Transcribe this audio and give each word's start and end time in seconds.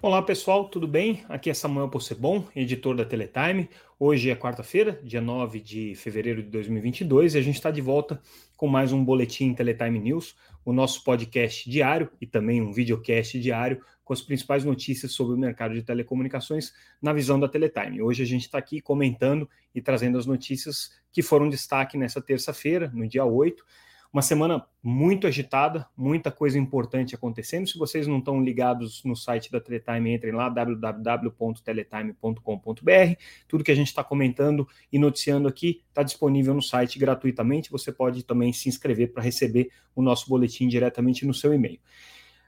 Olá 0.00 0.22
pessoal, 0.22 0.68
tudo 0.68 0.86
bem? 0.86 1.24
Aqui 1.28 1.50
é 1.50 1.54
Samuel 1.54 1.88
Possebon, 1.88 2.46
editor 2.54 2.94
da 2.94 3.04
Teletime. 3.04 3.68
Hoje 3.98 4.30
é 4.30 4.36
quarta-feira, 4.36 5.00
dia 5.02 5.20
9 5.20 5.58
de 5.58 5.96
fevereiro 5.96 6.40
de 6.40 6.48
2022, 6.50 7.34
e 7.34 7.38
a 7.38 7.42
gente 7.42 7.56
está 7.56 7.68
de 7.68 7.80
volta 7.80 8.22
com 8.56 8.68
mais 8.68 8.92
um 8.92 9.04
Boletim 9.04 9.52
Teletime 9.52 9.98
News, 9.98 10.36
o 10.64 10.72
nosso 10.72 11.02
podcast 11.02 11.68
diário 11.68 12.08
e 12.20 12.28
também 12.28 12.62
um 12.62 12.72
videocast 12.72 13.40
diário 13.40 13.84
com 14.04 14.12
as 14.12 14.22
principais 14.22 14.64
notícias 14.64 15.10
sobre 15.10 15.34
o 15.34 15.38
mercado 15.38 15.74
de 15.74 15.82
telecomunicações 15.82 16.72
na 17.02 17.12
visão 17.12 17.40
da 17.40 17.48
Teletime. 17.48 18.00
Hoje 18.00 18.22
a 18.22 18.26
gente 18.26 18.42
está 18.42 18.58
aqui 18.58 18.80
comentando 18.80 19.50
e 19.74 19.82
trazendo 19.82 20.16
as 20.16 20.26
notícias 20.26 20.92
que 21.10 21.22
foram 21.22 21.48
destaque 21.48 21.98
nessa 21.98 22.22
terça-feira, 22.22 22.88
no 22.94 23.04
dia 23.08 23.24
8. 23.24 23.64
Uma 24.10 24.22
semana 24.22 24.66
muito 24.82 25.26
agitada, 25.26 25.86
muita 25.94 26.32
coisa 26.32 26.58
importante 26.58 27.14
acontecendo. 27.14 27.68
Se 27.68 27.76
vocês 27.76 28.06
não 28.06 28.20
estão 28.20 28.42
ligados 28.42 29.04
no 29.04 29.14
site 29.14 29.52
da 29.52 29.60
Teletime, 29.60 30.14
entrem 30.14 30.32
lá, 30.32 30.48
www.teletime.com.br. 30.48 33.20
Tudo 33.46 33.62
que 33.62 33.70
a 33.70 33.74
gente 33.74 33.88
está 33.88 34.02
comentando 34.02 34.66
e 34.90 34.98
noticiando 34.98 35.46
aqui 35.46 35.82
está 35.90 36.02
disponível 36.02 36.54
no 36.54 36.62
site 36.62 36.98
gratuitamente. 36.98 37.70
Você 37.70 37.92
pode 37.92 38.24
também 38.24 38.50
se 38.50 38.70
inscrever 38.70 39.12
para 39.12 39.22
receber 39.22 39.70
o 39.94 40.00
nosso 40.00 40.26
boletim 40.26 40.68
diretamente 40.68 41.26
no 41.26 41.34
seu 41.34 41.52
e-mail. 41.52 41.78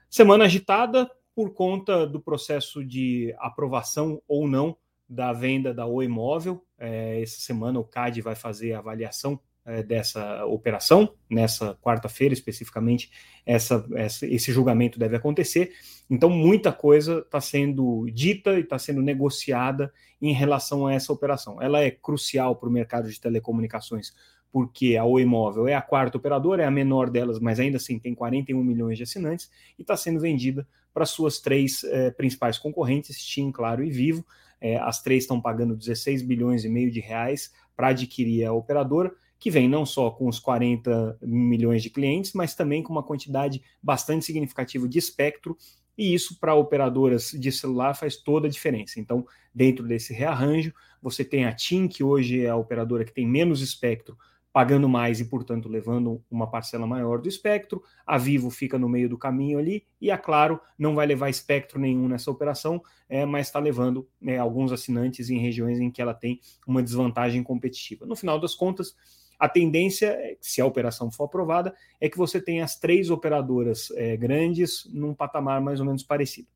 Semana 0.09 0.45
agitada 0.45 1.11
por 1.35 1.53
conta 1.53 2.07
do 2.07 2.19
processo 2.19 2.83
de 2.83 3.35
aprovação 3.37 4.19
ou 4.27 4.47
não 4.47 4.75
da 5.07 5.31
venda 5.31 5.75
da 5.75 5.85
Oi 5.85 6.07
Móvel. 6.07 6.65
É, 6.79 7.21
essa 7.21 7.39
semana 7.39 7.79
o 7.79 7.83
CAD 7.83 8.19
vai 8.21 8.33
fazer 8.33 8.73
a 8.73 8.79
avaliação 8.79 9.39
dessa 9.85 10.45
operação, 10.45 11.13
nessa 11.29 11.75
quarta-feira 11.75 12.33
especificamente, 12.33 13.11
essa, 13.45 13.85
essa, 13.95 14.25
esse 14.25 14.51
julgamento 14.51 14.97
deve 14.97 15.15
acontecer. 15.15 15.71
Então, 16.09 16.29
muita 16.29 16.71
coisa 16.71 17.19
está 17.19 17.39
sendo 17.39 18.09
dita 18.11 18.57
e 18.57 18.61
está 18.61 18.79
sendo 18.79 19.01
negociada 19.01 19.93
em 20.21 20.33
relação 20.33 20.87
a 20.87 20.93
essa 20.93 21.13
operação. 21.13 21.61
Ela 21.61 21.81
é 21.81 21.91
crucial 21.91 22.55
para 22.55 22.69
o 22.69 22.71
mercado 22.71 23.09
de 23.09 23.19
telecomunicações, 23.19 24.13
porque 24.51 24.97
a 24.97 25.05
Oi 25.05 25.25
Móvel 25.25 25.67
é 25.67 25.75
a 25.75 25.81
quarta 25.81 26.17
operadora, 26.17 26.63
é 26.63 26.65
a 26.65 26.71
menor 26.71 27.09
delas, 27.09 27.39
mas 27.39 27.59
ainda 27.59 27.77
assim 27.77 27.97
tem 27.97 28.13
41 28.13 28.63
milhões 28.63 28.97
de 28.97 29.03
assinantes 29.03 29.49
e 29.77 29.83
está 29.83 29.95
sendo 29.95 30.19
vendida 30.19 30.67
para 30.93 31.05
suas 31.05 31.39
três 31.39 31.83
eh, 31.85 32.11
principais 32.11 32.57
concorrentes, 32.57 33.23
TIM, 33.23 33.51
Claro 33.51 33.81
e 33.83 33.89
Vivo. 33.89 34.25
Eh, 34.59 34.77
as 34.77 35.01
três 35.01 35.23
estão 35.23 35.39
pagando 35.39 35.75
16 35.75 36.21
bilhões 36.21 36.65
e 36.65 36.69
meio 36.69 36.91
de 36.91 36.99
reais 36.99 37.53
para 37.75 37.89
adquirir 37.89 38.45
a 38.45 38.51
operadora 38.51 39.13
que 39.41 39.49
vem 39.49 39.67
não 39.67 39.87
só 39.87 40.11
com 40.11 40.27
os 40.27 40.37
40 40.37 41.17
milhões 41.19 41.81
de 41.81 41.89
clientes, 41.89 42.31
mas 42.33 42.53
também 42.53 42.83
com 42.83 42.93
uma 42.93 43.01
quantidade 43.01 43.59
bastante 43.81 44.23
significativa 44.23 44.87
de 44.87 44.99
espectro, 44.99 45.57
e 45.97 46.13
isso 46.13 46.39
para 46.39 46.53
operadoras 46.53 47.31
de 47.31 47.51
celular 47.51 47.95
faz 47.95 48.15
toda 48.15 48.47
a 48.47 48.49
diferença. 48.51 48.99
Então, 48.99 49.25
dentro 49.53 49.83
desse 49.83 50.13
rearranjo, 50.13 50.71
você 51.01 51.25
tem 51.25 51.45
a 51.45 51.55
TIM, 51.55 51.87
que 51.87 52.03
hoje 52.03 52.45
é 52.45 52.49
a 52.49 52.55
operadora 52.55 53.03
que 53.03 53.11
tem 53.11 53.27
menos 53.27 53.61
espectro, 53.61 54.15
pagando 54.53 54.87
mais 54.87 55.19
e, 55.19 55.25
portanto, 55.25 55.67
levando 55.67 56.23
uma 56.29 56.45
parcela 56.45 56.85
maior 56.85 57.19
do 57.19 57.27
espectro. 57.27 57.81
A 58.05 58.19
Vivo 58.19 58.51
fica 58.51 58.77
no 58.77 58.87
meio 58.87 59.09
do 59.09 59.17
caminho 59.17 59.57
ali 59.57 59.83
e 59.99 60.11
a 60.11 60.19
Claro 60.19 60.61
não 60.77 60.93
vai 60.93 61.07
levar 61.07 61.29
espectro 61.29 61.79
nenhum 61.79 62.07
nessa 62.07 62.29
operação, 62.29 62.79
é, 63.09 63.25
mas 63.25 63.47
está 63.47 63.57
levando 63.57 64.07
é, 64.23 64.37
alguns 64.37 64.71
assinantes 64.71 65.31
em 65.31 65.39
regiões 65.39 65.79
em 65.79 65.89
que 65.89 65.99
ela 65.99 66.13
tem 66.13 66.39
uma 66.67 66.83
desvantagem 66.83 67.41
competitiva. 67.41 68.05
No 68.05 68.15
final 68.15 68.39
das 68.39 68.53
contas, 68.53 68.95
a 69.41 69.49
tendência, 69.49 70.05
é 70.05 70.37
se 70.39 70.61
a 70.61 70.65
operação 70.67 71.09
for 71.09 71.23
aprovada, 71.23 71.73
é 71.99 72.07
que 72.07 72.15
você 72.15 72.39
tenha 72.39 72.63
as 72.63 72.77
três 72.77 73.09
operadoras 73.09 73.89
é, 73.95 74.15
grandes 74.15 74.87
num 74.93 75.15
patamar 75.15 75.59
mais 75.59 75.79
ou 75.79 75.85
menos 75.87 76.03
parecido. 76.03 76.47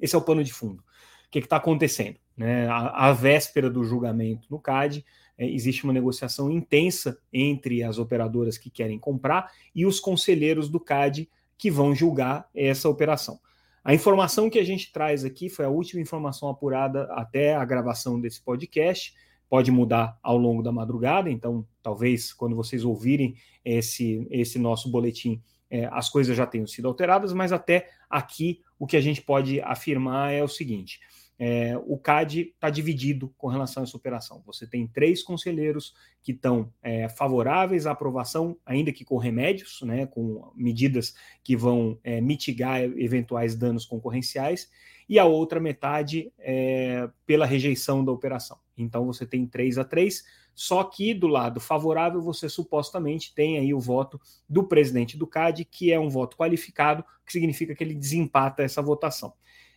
Esse 0.00 0.14
é 0.14 0.18
o 0.18 0.22
pano 0.22 0.42
de 0.42 0.50
fundo. 0.50 0.80
O 0.80 1.30
que 1.30 1.40
está 1.40 1.56
acontecendo? 1.56 2.16
Né? 2.34 2.66
A, 2.68 3.08
a, 3.08 3.12
véspera 3.12 3.68
do 3.68 3.84
julgamento 3.84 4.48
no 4.50 4.58
CAD, 4.58 5.04
é, 5.36 5.46
existe 5.46 5.84
uma 5.84 5.92
negociação 5.92 6.50
intensa 6.50 7.18
entre 7.30 7.82
as 7.82 7.98
operadoras 7.98 8.56
que 8.56 8.70
querem 8.70 8.98
comprar 8.98 9.52
e 9.74 9.84
os 9.84 10.00
conselheiros 10.00 10.70
do 10.70 10.80
CAD 10.80 11.28
que 11.58 11.70
vão 11.70 11.94
julgar 11.94 12.48
essa 12.54 12.88
operação. 12.88 13.38
A 13.84 13.92
informação 13.92 14.48
que 14.48 14.58
a 14.58 14.64
gente 14.64 14.90
traz 14.90 15.22
aqui 15.22 15.50
foi 15.50 15.66
a 15.66 15.70
última 15.70 16.00
informação 16.00 16.48
apurada 16.48 17.04
até 17.12 17.54
a 17.54 17.64
gravação 17.66 18.18
desse 18.18 18.40
podcast 18.40 19.14
pode 19.50 19.72
mudar 19.72 20.16
ao 20.22 20.38
longo 20.38 20.62
da 20.62 20.70
madrugada, 20.70 21.28
então 21.28 21.66
talvez 21.82 22.32
quando 22.32 22.54
vocês 22.54 22.84
ouvirem 22.84 23.34
esse, 23.64 24.24
esse 24.30 24.60
nosso 24.60 24.88
boletim, 24.88 25.42
é, 25.68 25.86
as 25.92 26.08
coisas 26.08 26.36
já 26.36 26.46
tenham 26.46 26.68
sido 26.68 26.86
alteradas, 26.86 27.32
mas 27.32 27.52
até 27.52 27.90
aqui 28.08 28.62
o 28.78 28.86
que 28.86 28.96
a 28.96 29.00
gente 29.00 29.20
pode 29.20 29.60
afirmar 29.60 30.32
é 30.32 30.42
o 30.42 30.48
seguinte: 30.48 31.00
é, 31.42 31.74
o 31.86 31.96
CAD 31.96 32.52
está 32.54 32.68
dividido 32.68 33.32
com 33.38 33.48
relação 33.48 33.82
a 33.82 33.84
essa 33.84 33.96
operação. 33.96 34.42
Você 34.44 34.66
tem 34.66 34.86
três 34.86 35.22
conselheiros 35.22 35.94
que 36.22 36.32
estão 36.32 36.70
é, 36.82 37.08
favoráveis 37.08 37.86
à 37.86 37.92
aprovação, 37.92 38.58
ainda 38.66 38.92
que 38.92 39.06
com 39.06 39.16
remédios, 39.16 39.80
né, 39.80 40.04
com 40.04 40.52
medidas 40.54 41.14
que 41.42 41.56
vão 41.56 41.98
é, 42.04 42.20
mitigar 42.20 42.82
eventuais 42.82 43.56
danos 43.56 43.86
concorrenciais, 43.86 44.68
e 45.08 45.18
a 45.18 45.24
outra 45.24 45.58
metade 45.58 46.30
é, 46.38 47.08
pela 47.24 47.46
rejeição 47.46 48.04
da 48.04 48.12
operação. 48.12 48.58
Então 48.76 49.06
você 49.06 49.24
tem 49.24 49.46
3 49.46 49.78
a 49.78 49.84
3, 49.84 50.22
só 50.54 50.84
que 50.84 51.14
do 51.14 51.26
lado 51.26 51.58
favorável 51.58 52.20
você 52.20 52.50
supostamente 52.50 53.34
tem 53.34 53.58
aí 53.58 53.72
o 53.72 53.80
voto 53.80 54.20
do 54.46 54.64
presidente 54.64 55.16
do 55.16 55.26
CAD, 55.26 55.64
que 55.64 55.90
é 55.90 55.98
um 55.98 56.10
voto 56.10 56.36
qualificado, 56.36 57.02
que 57.24 57.32
significa 57.32 57.74
que 57.74 57.82
ele 57.82 57.94
desempata 57.94 58.62
essa 58.62 58.82
votação. 58.82 59.32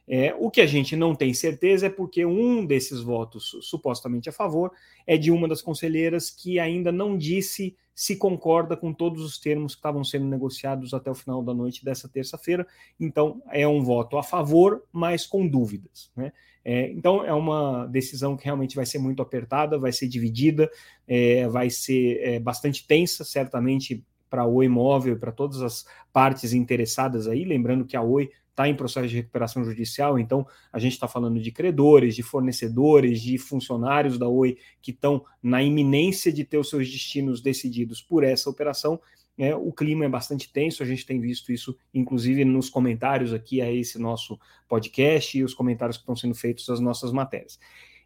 É, 0.07 0.35
o 0.37 0.51
que 0.51 0.59
a 0.59 0.65
gente 0.65 0.95
não 0.95 1.15
tem 1.15 1.33
certeza 1.33 1.87
é 1.87 1.89
porque 1.89 2.25
um 2.25 2.65
desses 2.65 3.01
votos 3.01 3.55
supostamente 3.61 4.27
a 4.27 4.33
favor 4.33 4.71
é 5.07 5.17
de 5.17 5.31
uma 5.31 5.47
das 5.47 5.61
conselheiras 5.61 6.29
que 6.29 6.59
ainda 6.59 6.91
não 6.91 7.17
disse 7.17 7.75
se 7.95 8.15
concorda 8.15 8.75
com 8.75 8.91
todos 8.91 9.23
os 9.23 9.37
termos 9.37 9.75
que 9.75 9.79
estavam 9.79 10.03
sendo 10.03 10.25
negociados 10.25 10.93
até 10.93 11.11
o 11.11 11.15
final 11.15 11.43
da 11.43 11.53
noite 11.53 11.85
dessa 11.85 12.09
terça-feira. 12.09 12.65
Então, 12.99 13.41
é 13.51 13.67
um 13.67 13.83
voto 13.83 14.17
a 14.17 14.23
favor, 14.23 14.83
mas 14.91 15.25
com 15.25 15.47
dúvidas. 15.47 16.11
Né? 16.15 16.33
É, 16.65 16.89
então, 16.91 17.23
é 17.23 17.33
uma 17.33 17.85
decisão 17.85 18.35
que 18.35 18.45
realmente 18.45 18.75
vai 18.75 18.85
ser 18.85 18.97
muito 18.97 19.21
apertada, 19.21 19.77
vai 19.77 19.91
ser 19.91 20.07
dividida, 20.07 20.69
é, 21.07 21.47
vai 21.47 21.69
ser 21.69 22.19
é, 22.21 22.39
bastante 22.39 22.85
tensa, 22.87 23.23
certamente, 23.23 24.03
para 24.27 24.41
a 24.41 24.47
Oi 24.47 24.67
Móvel, 24.67 25.19
para 25.19 25.31
todas 25.31 25.61
as 25.61 25.85
partes 26.11 26.53
interessadas 26.53 27.27
aí. 27.27 27.43
Lembrando 27.43 27.85
que 27.85 27.95
a 27.95 28.01
Oi 28.01 28.31
está 28.53 28.69
em 28.69 28.75
processo 28.75 29.07
de 29.07 29.15
recuperação 29.15 29.65
judicial, 29.65 30.17
então 30.17 30.47
a 30.71 30.77
gente 30.77 30.93
está 30.93 31.07
falando 31.07 31.39
de 31.39 31.51
credores, 31.51 32.15
de 32.15 32.21
fornecedores, 32.21 33.19
de 33.19 33.37
funcionários 33.37 34.17
da 34.17 34.27
Oi 34.27 34.57
que 34.81 34.91
estão 34.91 35.25
na 35.41 35.61
iminência 35.61 36.31
de 36.31 36.45
ter 36.45 36.59
os 36.59 36.69
seus 36.69 36.89
destinos 36.89 37.41
decididos 37.41 38.01
por 38.01 38.23
essa 38.23 38.49
operação. 38.49 39.01
É, 39.35 39.55
o 39.55 39.71
clima 39.71 40.05
é 40.05 40.09
bastante 40.09 40.53
tenso, 40.53 40.83
a 40.83 40.85
gente 40.85 41.03
tem 41.05 41.19
visto 41.19 41.51
isso, 41.51 41.75
inclusive, 41.91 42.45
nos 42.45 42.69
comentários 42.69 43.33
aqui 43.33 43.59
a 43.59 43.71
esse 43.71 43.97
nosso 43.97 44.39
podcast 44.69 45.35
e 45.35 45.43
os 45.43 45.55
comentários 45.55 45.97
que 45.97 46.03
estão 46.03 46.15
sendo 46.15 46.35
feitos 46.35 46.69
às 46.69 46.79
nossas 46.79 47.11
matérias. 47.11 47.59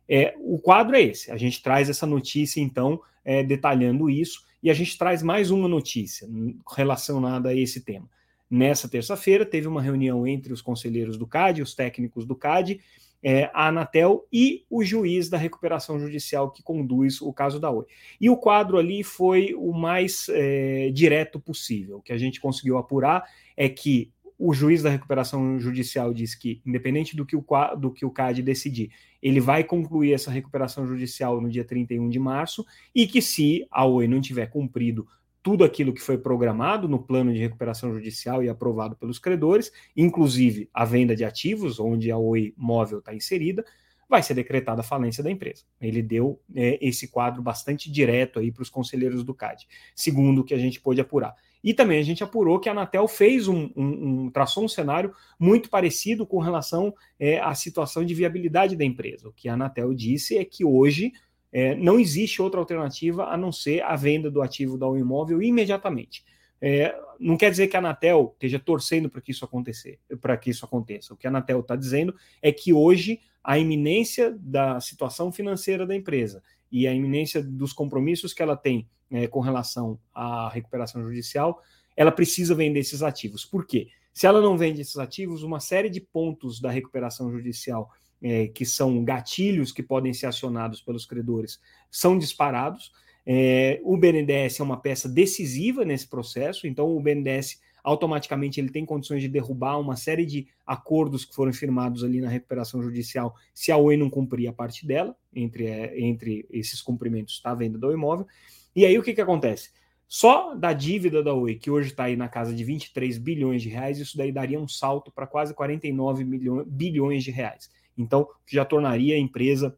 É, 0.07 0.33
o 0.39 0.57
quadro 0.57 0.95
é 0.95 1.01
esse, 1.01 1.29
a 1.29 1.35
gente 1.35 1.61
traz 1.61 1.89
essa 1.89 2.05
notícia, 2.05 2.61
então, 2.61 3.01
é, 3.25 3.43
detalhando 3.43 4.09
isso, 4.09 4.45
e 4.63 4.69
a 4.69 4.73
gente 4.73 4.97
traz 4.97 5.21
mais 5.21 5.51
uma 5.51 5.67
notícia 5.67 6.25
relacionada 6.73 7.49
a 7.49 7.53
esse 7.53 7.81
tema. 7.81 8.09
Nessa 8.49 8.87
terça-feira, 8.87 9.45
teve 9.45 9.67
uma 9.67 9.81
reunião 9.81 10.25
entre 10.25 10.53
os 10.53 10.61
conselheiros 10.61 11.17
do 11.17 11.27
CAD, 11.27 11.61
os 11.61 11.75
técnicos 11.75 12.25
do 12.25 12.35
CAD, 12.35 12.79
é, 13.21 13.49
a 13.53 13.67
Anatel 13.67 14.25
e 14.31 14.65
o 14.69 14.83
juiz 14.83 15.27
da 15.27 15.37
recuperação 15.37 15.99
judicial 15.99 16.51
que 16.51 16.63
conduz 16.63 17.21
o 17.21 17.33
caso 17.33 17.59
da 17.59 17.69
Oi. 17.69 17.85
E 18.21 18.29
o 18.29 18.37
quadro 18.37 18.77
ali 18.77 19.03
foi 19.03 19.53
o 19.55 19.73
mais 19.73 20.27
é, 20.29 20.91
direto 20.91 21.39
possível. 21.39 21.97
O 21.97 22.01
que 22.01 22.13
a 22.13 22.17
gente 22.17 22.39
conseguiu 22.39 22.77
apurar 22.77 23.23
é 23.55 23.67
que 23.67 24.11
o 24.39 24.53
juiz 24.53 24.83
da 24.83 24.89
recuperação 24.89 25.59
judicial 25.59 26.13
diz 26.13 26.35
que, 26.35 26.61
independente 26.65 27.15
do 27.15 27.25
que 27.25 27.35
o, 27.35 27.43
do 27.75 27.91
que 27.91 28.05
o 28.05 28.11
CAD 28.11 28.43
decidir, 28.43 28.91
ele 29.21 29.39
vai 29.39 29.63
concluir 29.63 30.13
essa 30.13 30.29
recuperação 30.29 30.85
judicial 30.85 31.41
no 31.41 31.49
dia 31.49 31.63
31 31.63 32.07
de 32.07 32.19
março 32.19 32.63
e 32.93 33.07
que, 33.07 33.21
se 33.21 33.65
a 33.71 33.83
Oi 33.83 34.07
não 34.07 34.21
tiver 34.21 34.45
cumprido 34.47 35.07
tudo 35.47 35.63
aquilo 35.63 35.93
que 35.93 36.01
foi 36.01 36.17
programado 36.17 36.89
no 36.89 36.99
plano 36.99 37.33
de 37.33 37.39
recuperação 37.39 37.93
judicial 37.93 38.43
e 38.43 38.49
aprovado 38.49 38.97
pelos 38.97 39.17
credores, 39.17 39.71
inclusive 39.95 40.69
a 40.73 40.83
venda 40.83 41.15
de 41.15 41.23
ativos, 41.23 41.79
onde 41.79 42.11
a 42.11 42.17
Oi 42.17 42.53
Móvel 42.57 42.99
está 42.99 43.15
inserida, 43.15 43.63
vai 44.09 44.21
ser 44.21 44.33
decretada 44.33 44.81
a 44.81 44.83
falência 44.83 45.23
da 45.23 45.31
empresa. 45.31 45.63
Ele 45.79 46.01
deu 46.01 46.37
é, 46.53 46.77
esse 46.85 47.07
quadro 47.07 47.41
bastante 47.41 47.89
direto 47.89 48.39
aí 48.39 48.51
para 48.51 48.61
os 48.61 48.69
conselheiros 48.69 49.23
do 49.23 49.33
CAD, 49.33 49.65
segundo 49.95 50.41
o 50.41 50.43
que 50.43 50.53
a 50.53 50.57
gente 50.57 50.81
pôde 50.81 50.99
apurar. 50.99 51.33
E 51.63 51.73
também 51.73 51.99
a 51.99 52.03
gente 52.03 52.21
apurou 52.25 52.59
que 52.59 52.67
a 52.67 52.73
Anatel 52.73 53.07
fez 53.07 53.47
um, 53.47 53.69
um, 53.73 54.25
um 54.25 54.29
traçou 54.29 54.65
um 54.65 54.67
cenário 54.67 55.13
muito 55.39 55.69
parecido 55.69 56.27
com 56.27 56.39
relação 56.39 56.93
é, 57.17 57.39
à 57.39 57.55
situação 57.55 58.03
de 58.03 58.13
viabilidade 58.13 58.75
da 58.75 58.83
empresa. 58.83 59.29
O 59.29 59.33
que 59.33 59.47
a 59.47 59.53
Anatel 59.53 59.93
disse 59.93 60.37
é 60.37 60.43
que 60.43 60.65
hoje 60.65 61.13
é, 61.51 61.75
não 61.75 61.99
existe 61.99 62.41
outra 62.41 62.59
alternativa 62.59 63.25
a 63.25 63.37
não 63.37 63.51
ser 63.51 63.81
a 63.83 63.95
venda 63.95 64.29
do 64.29 64.41
ativo 64.41 64.77
da 64.77 64.87
imóvel 64.87 65.41
imediatamente. 65.41 66.23
é, 66.61 66.95
não 67.19 67.37
quer 67.37 67.49
dizer 67.49 67.67
que 67.67 67.75
a 67.75 67.79
Anatel 67.79 68.31
esteja 68.33 68.59
torcendo 68.59 69.09
para 69.09 69.21
que 69.21 69.31
isso 69.31 69.45
acontecer, 69.45 69.99
para 70.21 70.37
que 70.37 70.49
isso 70.49 70.65
aconteça. 70.65 71.13
O 71.13 71.17
que 71.17 71.27
a 71.27 71.29
Anatel 71.29 71.59
está 71.59 71.75
dizendo 71.75 72.15
é 72.41 72.51
que 72.51 72.73
hoje 72.73 73.19
a 73.43 73.57
iminência 73.57 74.35
da 74.39 74.79
situação 74.79 75.31
financeira 75.31 75.85
da 75.85 75.95
empresa 75.95 76.43
e 76.71 76.87
a 76.87 76.93
iminência 76.93 77.41
dos 77.41 77.73
compromissos 77.73 78.33
que 78.33 78.41
ela 78.43 78.57
tem 78.57 78.87
é, 79.09 79.27
com 79.27 79.39
relação 79.39 79.99
à 80.13 80.49
recuperação 80.49 81.01
judicial, 81.01 81.61
ela 81.95 82.11
precisa 82.11 82.53
vender 82.53 82.79
esses 82.79 83.01
ativos. 83.01 83.45
Por 83.45 83.65
quê? 83.65 83.87
Se 84.13 84.27
ela 84.27 84.41
não 84.41 84.57
vende 84.57 84.81
esses 84.81 84.97
ativos, 84.97 85.43
uma 85.43 85.59
série 85.59 85.89
de 85.89 86.01
pontos 86.01 86.59
da 86.59 86.69
recuperação 86.69 87.31
judicial 87.31 87.89
é, 88.21 88.47
que 88.47 88.65
são 88.65 89.03
gatilhos 89.03 89.71
que 89.71 89.83
podem 89.83 90.13
ser 90.13 90.27
acionados 90.27 90.81
pelos 90.81 91.05
credores 91.05 91.59
são 91.89 92.17
disparados. 92.17 92.91
É, 93.25 93.79
o 93.83 93.97
BNDES 93.97 94.59
é 94.59 94.63
uma 94.63 94.77
peça 94.77 95.09
decisiva 95.09 95.83
nesse 95.83 96.07
processo, 96.07 96.65
então 96.65 96.95
o 96.95 96.99
BNDES 96.99 97.61
automaticamente 97.83 98.59
ele 98.59 98.69
tem 98.69 98.85
condições 98.85 99.21
de 99.21 99.29
derrubar 99.29 99.79
uma 99.79 99.95
série 99.95 100.25
de 100.25 100.47
acordos 100.65 101.23
que 101.23 101.33
foram 101.33 101.53
firmados 101.53 102.03
ali 102.03 102.19
na 102.19 102.27
recuperação 102.27 102.83
judicial 102.83 103.33
se 103.53 103.71
a 103.71 103.77
Oi 103.77 103.95
não 103.95 104.09
cumprir 104.09 104.47
a 104.47 104.53
parte 104.53 104.85
dela, 104.85 105.15
entre, 105.33 105.67
é, 105.67 105.99
entre 105.99 106.45
esses 106.51 106.81
cumprimentos 106.81 107.35
está 107.35 107.51
a 107.51 107.55
venda 107.55 107.77
do 107.77 107.91
imóvel. 107.91 108.27
E 108.75 108.85
aí 108.85 108.97
o 108.99 109.03
que, 109.03 109.13
que 109.13 109.21
acontece? 109.21 109.71
Só 110.05 110.53
da 110.55 110.71
dívida 110.71 111.23
da 111.23 111.33
Oi, 111.33 111.55
que 111.55 111.71
hoje 111.71 111.89
está 111.89 112.05
aí 112.05 112.15
na 112.15 112.29
casa 112.29 112.53
de 112.53 112.63
23 112.63 113.17
bilhões 113.17 113.61
de 113.61 113.69
reais, 113.69 113.99
isso 113.99 114.17
daí 114.17 114.31
daria 114.31 114.59
um 114.59 114.67
salto 114.67 115.11
para 115.11 115.27
quase 115.27 115.53
49 115.53 116.23
milhões, 116.23 116.65
bilhões 116.67 117.23
de 117.23 117.31
reais. 117.31 117.69
Então, 117.97 118.27
já 118.45 118.63
tornaria 118.63 119.15
a 119.15 119.19
empresa 119.19 119.75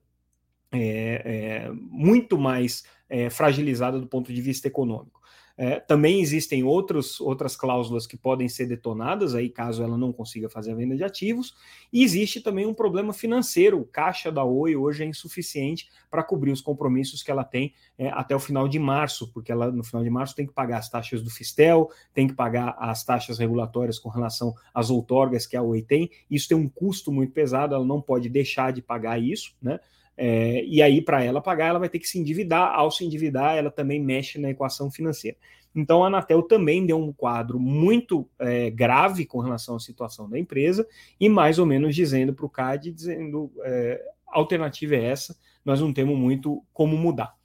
é, 0.71 1.21
é, 1.65 1.71
muito 1.71 2.37
mais 2.37 2.83
é, 3.09 3.29
fragilizada 3.29 3.99
do 3.99 4.07
ponto 4.07 4.31
de 4.31 4.41
vista 4.41 4.67
econômico. 4.67 5.18
É, 5.61 5.77
também 5.77 6.21
existem 6.21 6.63
outros, 6.63 7.19
outras 7.19 7.53
cláusulas 7.53 8.07
que 8.07 8.15
podem 8.15 8.47
ser 8.47 8.65
detonadas, 8.65 9.35
aí 9.35 9.49
caso 9.49 9.83
ela 9.83 9.97
não 9.97 10.13
consiga 10.13 10.49
fazer 10.49 10.71
a 10.71 10.75
venda 10.75 10.95
de 10.95 11.03
ativos, 11.03 11.53
e 11.91 12.01
existe 12.01 12.39
também 12.39 12.65
um 12.65 12.73
problema 12.73 13.11
financeiro. 13.11 13.77
O 13.81 13.83
caixa 13.83 14.31
da 14.31 14.41
Oi 14.41 14.77
hoje 14.77 15.03
é 15.03 15.05
insuficiente 15.05 15.89
para 16.09 16.23
cobrir 16.23 16.53
os 16.53 16.61
compromissos 16.61 17.21
que 17.21 17.29
ela 17.29 17.43
tem 17.43 17.73
é, 17.97 18.07
até 18.07 18.33
o 18.33 18.39
final 18.39 18.69
de 18.69 18.79
março, 18.79 19.33
porque 19.33 19.51
ela 19.51 19.69
no 19.69 19.83
final 19.83 20.01
de 20.01 20.09
março 20.09 20.33
tem 20.33 20.47
que 20.47 20.53
pagar 20.53 20.77
as 20.77 20.89
taxas 20.89 21.21
do 21.21 21.29
Fistel, 21.29 21.89
tem 22.13 22.25
que 22.25 22.33
pagar 22.33 22.77
as 22.79 23.03
taxas 23.03 23.37
regulatórias 23.37 23.99
com 23.99 24.07
relação 24.07 24.55
às 24.73 24.89
outorgas 24.89 25.45
que 25.45 25.57
a 25.57 25.61
Oi 25.61 25.81
tem. 25.81 26.09
Isso 26.31 26.47
tem 26.47 26.57
um 26.57 26.69
custo 26.69 27.11
muito 27.11 27.33
pesado, 27.33 27.75
ela 27.75 27.85
não 27.85 28.01
pode 28.01 28.29
deixar 28.29 28.71
de 28.71 28.81
pagar 28.81 29.21
isso, 29.21 29.53
né? 29.61 29.77
É, 30.21 30.65
e 30.65 30.81
aí, 30.81 31.01
para 31.01 31.23
ela 31.23 31.39
pagar, 31.39 31.67
ela 31.67 31.79
vai 31.79 31.87
ter 31.87 31.97
que 31.97 32.07
se 32.07 32.19
endividar. 32.19 32.73
Ao 32.73 32.91
se 32.91 33.05
endividar, 33.05 33.55
ela 33.55 33.71
também 33.71 34.03
mexe 34.03 34.37
na 34.37 34.49
equação 34.49 34.91
financeira. 34.91 35.37
Então, 35.73 36.03
a 36.03 36.07
Anatel 36.07 36.41
também 36.43 36.85
deu 36.85 36.99
um 36.99 37.13
quadro 37.13 37.57
muito 37.57 38.29
é, 38.37 38.69
grave 38.69 39.25
com 39.25 39.39
relação 39.39 39.77
à 39.77 39.79
situação 39.79 40.29
da 40.29 40.37
empresa 40.37 40.85
e 41.17 41.29
mais 41.29 41.57
ou 41.57 41.65
menos 41.65 41.95
dizendo 41.95 42.33
para 42.33 42.45
o 42.45 42.49
CAD, 42.49 42.91
dizendo 42.91 43.49
é, 43.63 44.03
a 44.27 44.39
alternativa 44.39 44.95
é 44.95 45.05
essa, 45.05 45.37
nós 45.63 45.79
não 45.79 45.93
temos 45.93 46.17
muito 46.17 46.61
como 46.73 46.97
mudar. 46.97 47.38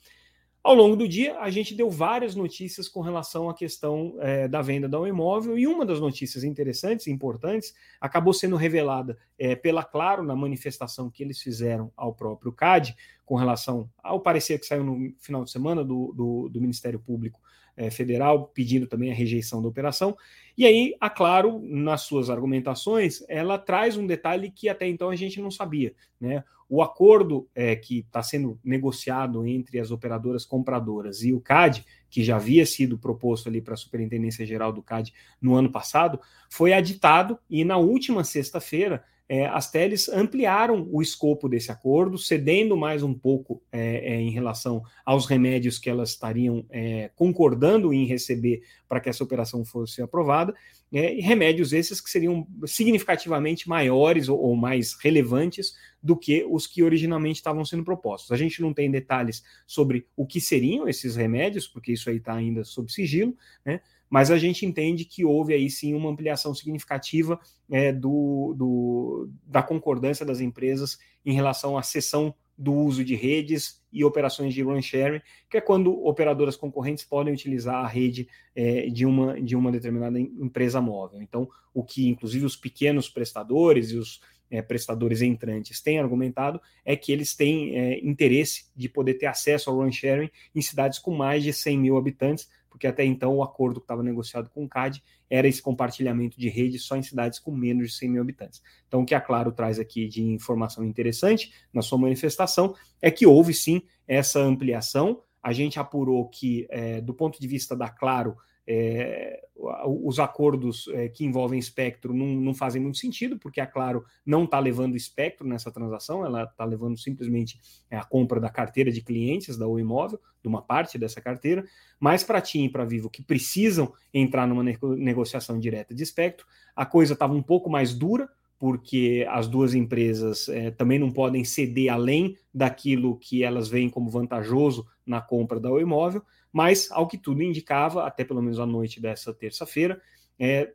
Ao 0.64 0.74
longo 0.74 0.96
do 0.96 1.06
dia, 1.06 1.38
a 1.40 1.50
gente 1.50 1.74
deu 1.74 1.90
várias 1.90 2.34
notícias 2.34 2.88
com 2.88 3.02
relação 3.02 3.50
à 3.50 3.54
questão 3.54 4.16
é, 4.18 4.48
da 4.48 4.62
venda 4.62 4.88
do 4.88 5.06
imóvel, 5.06 5.58
e 5.58 5.66
uma 5.66 5.84
das 5.84 6.00
notícias 6.00 6.42
interessantes 6.42 7.06
e 7.06 7.10
importantes 7.10 7.74
acabou 8.00 8.32
sendo 8.32 8.56
revelada 8.56 9.18
é, 9.38 9.54
pela 9.54 9.84
Claro 9.84 10.22
na 10.22 10.34
manifestação 10.34 11.10
que 11.10 11.22
eles 11.22 11.42
fizeram 11.42 11.92
ao 11.94 12.14
próprio 12.14 12.50
CAD, 12.50 12.96
com 13.26 13.36
relação 13.36 13.90
ao 14.02 14.20
parecer 14.20 14.58
que 14.58 14.64
saiu 14.64 14.84
no 14.84 15.14
final 15.20 15.44
de 15.44 15.50
semana 15.50 15.84
do, 15.84 16.14
do, 16.16 16.48
do 16.48 16.60
Ministério 16.62 16.98
Público 16.98 17.38
é, 17.76 17.90
Federal, 17.90 18.46
pedindo 18.46 18.86
também 18.86 19.10
a 19.10 19.14
rejeição 19.14 19.60
da 19.60 19.68
operação. 19.68 20.16
E 20.56 20.64
aí, 20.64 20.96
a 20.98 21.10
Claro, 21.10 21.60
nas 21.62 22.02
suas 22.02 22.30
argumentações, 22.30 23.22
ela 23.28 23.58
traz 23.58 23.98
um 23.98 24.06
detalhe 24.06 24.50
que 24.50 24.70
até 24.70 24.88
então 24.88 25.10
a 25.10 25.16
gente 25.16 25.42
não 25.42 25.50
sabia. 25.50 25.94
Né? 26.18 26.42
O 26.68 26.82
acordo 26.82 27.48
é, 27.54 27.76
que 27.76 28.00
está 28.00 28.22
sendo 28.22 28.58
negociado 28.64 29.46
entre 29.46 29.78
as 29.78 29.90
operadoras 29.90 30.44
compradoras 30.44 31.22
e 31.22 31.32
o 31.32 31.40
CAD, 31.40 31.84
que 32.08 32.24
já 32.24 32.36
havia 32.36 32.64
sido 32.64 32.98
proposto 32.98 33.48
ali 33.48 33.60
para 33.60 33.74
a 33.74 33.76
Superintendência 33.76 34.46
Geral 34.46 34.72
do 34.72 34.82
CAD 34.82 35.12
no 35.40 35.54
ano 35.54 35.70
passado, 35.70 36.20
foi 36.48 36.72
aditado 36.72 37.38
e 37.48 37.64
na 37.64 37.76
última 37.76 38.24
sexta-feira 38.24 39.04
é, 39.28 39.46
as 39.46 39.70
teles 39.70 40.08
ampliaram 40.08 40.86
o 40.92 41.00
escopo 41.00 41.48
desse 41.48 41.72
acordo, 41.72 42.18
cedendo 42.18 42.76
mais 42.76 43.02
um 43.02 43.14
pouco 43.14 43.62
é, 43.72 44.14
é, 44.14 44.20
em 44.20 44.30
relação 44.30 44.82
aos 45.04 45.24
remédios 45.26 45.78
que 45.78 45.88
elas 45.88 46.10
estariam 46.10 46.66
é, 46.70 47.10
concordando 47.16 47.92
em 47.92 48.04
receber 48.04 48.62
para 48.86 49.00
que 49.00 49.08
essa 49.08 49.24
operação 49.24 49.64
fosse 49.64 50.02
aprovada, 50.02 50.54
é, 50.92 51.20
remédios 51.20 51.72
esses 51.72 52.00
que 52.00 52.10
seriam 52.10 52.46
significativamente 52.66 53.68
maiores 53.68 54.28
ou, 54.28 54.38
ou, 54.38 54.54
mais 54.54 54.94
relevantes 54.94 55.74
do 56.02 56.16
que 56.16 56.44
os 56.48 56.66
que 56.66 56.82
originalmente 56.82 57.38
estavam 57.38 57.64
sendo 57.64 57.82
propostos. 57.82 58.30
A 58.30 58.36
gente 58.36 58.60
não 58.60 58.74
tem 58.74 58.90
detalhes 58.90 59.42
sobre 59.66 60.06
o 60.14 60.26
que 60.26 60.40
seriam 60.40 60.86
esses 60.86 61.16
remédios, 61.16 61.66
porque 61.66 61.92
isso 61.92 62.10
aí 62.10 62.18
está 62.18 62.34
ainda 62.34 62.62
sob 62.62 62.92
sigilo, 62.92 63.34
né? 63.64 63.80
Mas 64.14 64.30
a 64.30 64.38
gente 64.38 64.64
entende 64.64 65.04
que 65.04 65.24
houve 65.24 65.52
aí 65.54 65.68
sim 65.68 65.92
uma 65.92 66.08
ampliação 66.08 66.54
significativa 66.54 67.36
é, 67.68 67.92
do, 67.92 68.54
do, 68.56 69.28
da 69.44 69.60
concordância 69.60 70.24
das 70.24 70.38
empresas 70.38 70.96
em 71.26 71.32
relação 71.32 71.76
à 71.76 71.82
cessão 71.82 72.32
do 72.56 72.72
uso 72.72 73.04
de 73.04 73.16
redes 73.16 73.82
e 73.92 74.04
operações 74.04 74.54
de 74.54 74.62
run 74.62 74.80
sharing, 74.80 75.20
que 75.50 75.56
é 75.56 75.60
quando 75.60 75.92
operadoras 76.06 76.54
concorrentes 76.54 77.02
podem 77.02 77.34
utilizar 77.34 77.84
a 77.84 77.88
rede 77.88 78.28
é, 78.54 78.88
de, 78.88 79.04
uma, 79.04 79.40
de 79.42 79.56
uma 79.56 79.72
determinada 79.72 80.20
empresa 80.20 80.80
móvel. 80.80 81.20
Então, 81.20 81.48
o 81.74 81.82
que 81.82 82.06
inclusive 82.06 82.46
os 82.46 82.54
pequenos 82.54 83.08
prestadores 83.08 83.90
e 83.90 83.96
os 83.96 84.20
é, 84.50 84.62
prestadores 84.62 85.22
entrantes 85.22 85.80
têm 85.80 85.98
argumentado 85.98 86.60
é 86.84 86.96
que 86.96 87.12
eles 87.12 87.34
têm 87.34 87.76
é, 87.76 87.98
interesse 88.04 88.66
de 88.76 88.88
poder 88.88 89.14
ter 89.14 89.26
acesso 89.26 89.70
ao 89.70 89.76
run 89.76 89.90
sharing 89.90 90.30
em 90.54 90.62
cidades 90.62 90.98
com 90.98 91.14
mais 91.14 91.42
de 91.42 91.52
100 91.52 91.78
mil 91.78 91.96
habitantes, 91.96 92.48
porque 92.68 92.86
até 92.86 93.04
então 93.04 93.36
o 93.36 93.42
acordo 93.42 93.80
que 93.80 93.84
estava 93.84 94.02
negociado 94.02 94.50
com 94.50 94.64
o 94.64 94.68
CAD 94.68 95.02
era 95.30 95.48
esse 95.48 95.62
compartilhamento 95.62 96.38
de 96.38 96.48
rede 96.48 96.78
só 96.78 96.96
em 96.96 97.02
cidades 97.02 97.38
com 97.38 97.50
menos 97.50 97.92
de 97.92 97.96
100 97.96 98.08
mil 98.10 98.22
habitantes. 98.22 98.62
Então, 98.86 99.02
o 99.02 99.06
que 99.06 99.14
a 99.14 99.20
Claro 99.20 99.52
traz 99.52 99.78
aqui 99.78 100.06
de 100.06 100.22
informação 100.22 100.84
interessante 100.84 101.52
na 101.72 101.82
sua 101.82 101.98
manifestação 101.98 102.74
é 103.00 103.10
que 103.10 103.26
houve 103.26 103.54
sim 103.54 103.82
essa 104.06 104.40
ampliação. 104.40 105.22
A 105.42 105.52
gente 105.52 105.78
apurou 105.78 106.28
que, 106.28 106.66
é, 106.70 107.00
do 107.00 107.14
ponto 107.14 107.40
de 107.40 107.46
vista 107.46 107.76
da 107.76 107.88
Claro, 107.88 108.36
é, 108.66 109.44
os 109.86 110.18
acordos 110.18 110.88
é, 110.88 111.08
que 111.08 111.24
envolvem 111.24 111.58
espectro 111.58 112.12
não, 112.14 112.26
não, 112.26 112.54
fazem 112.54 112.80
muito 112.80 112.98
sentido, 112.98 113.38
porque 113.38 113.60
a 113.60 113.66
Claro 113.66 114.04
não 114.24 114.44
está 114.44 114.58
levando 114.58 114.96
espectro 114.96 115.46
nessa 115.46 115.70
transação, 115.70 116.24
ela 116.24 116.44
está 116.44 116.64
levando 116.64 116.98
simplesmente 116.98 117.60
é, 117.90 117.96
a 117.96 118.04
compra 118.04 118.40
da 118.40 118.48
carteira 118.48 118.90
de 118.90 119.02
clientes 119.02 119.56
da 119.56 119.68
O 119.68 119.78
Imóvel, 119.78 120.18
de 120.42 120.48
uma 120.48 120.62
parte 120.62 120.98
dessa 120.98 121.20
carteira, 121.20 121.64
mas 122.00 122.24
para 122.24 122.40
TIM 122.40 122.64
e 122.64 122.68
para 122.68 122.84
Vivo, 122.84 123.10
que 123.10 123.22
precisam 123.22 123.92
entrar 124.12 124.46
numa 124.46 124.64
negociação 124.96 125.58
direta 125.58 125.94
de 125.94 126.02
espectro, 126.02 126.46
a 126.74 126.84
coisa 126.84 127.12
estava 127.12 127.32
um 127.32 127.42
pouco 127.42 127.70
mais 127.70 127.94
dura, 127.94 128.28
porque 128.58 129.26
as 129.28 129.46
duas 129.46 129.74
empresas 129.74 130.48
é, 130.48 130.70
também 130.70 130.98
não 130.98 131.10
podem 131.10 131.44
ceder 131.44 131.92
além 131.92 132.36
daquilo 132.52 133.18
que 133.18 133.44
elas 133.44 133.68
veem 133.68 133.90
como 133.90 134.10
vantajoso 134.10 134.86
na 135.04 135.20
compra 135.20 135.60
do 135.60 135.78
imóvel, 135.78 136.22
mas 136.54 136.88
ao 136.92 137.08
que 137.08 137.18
tudo 137.18 137.42
indicava, 137.42 138.06
até 138.06 138.24
pelo 138.24 138.40
menos 138.40 138.60
à 138.60 138.64
noite 138.64 139.00
dessa 139.00 139.34
terça-feira, 139.34 140.00
é, 140.38 140.72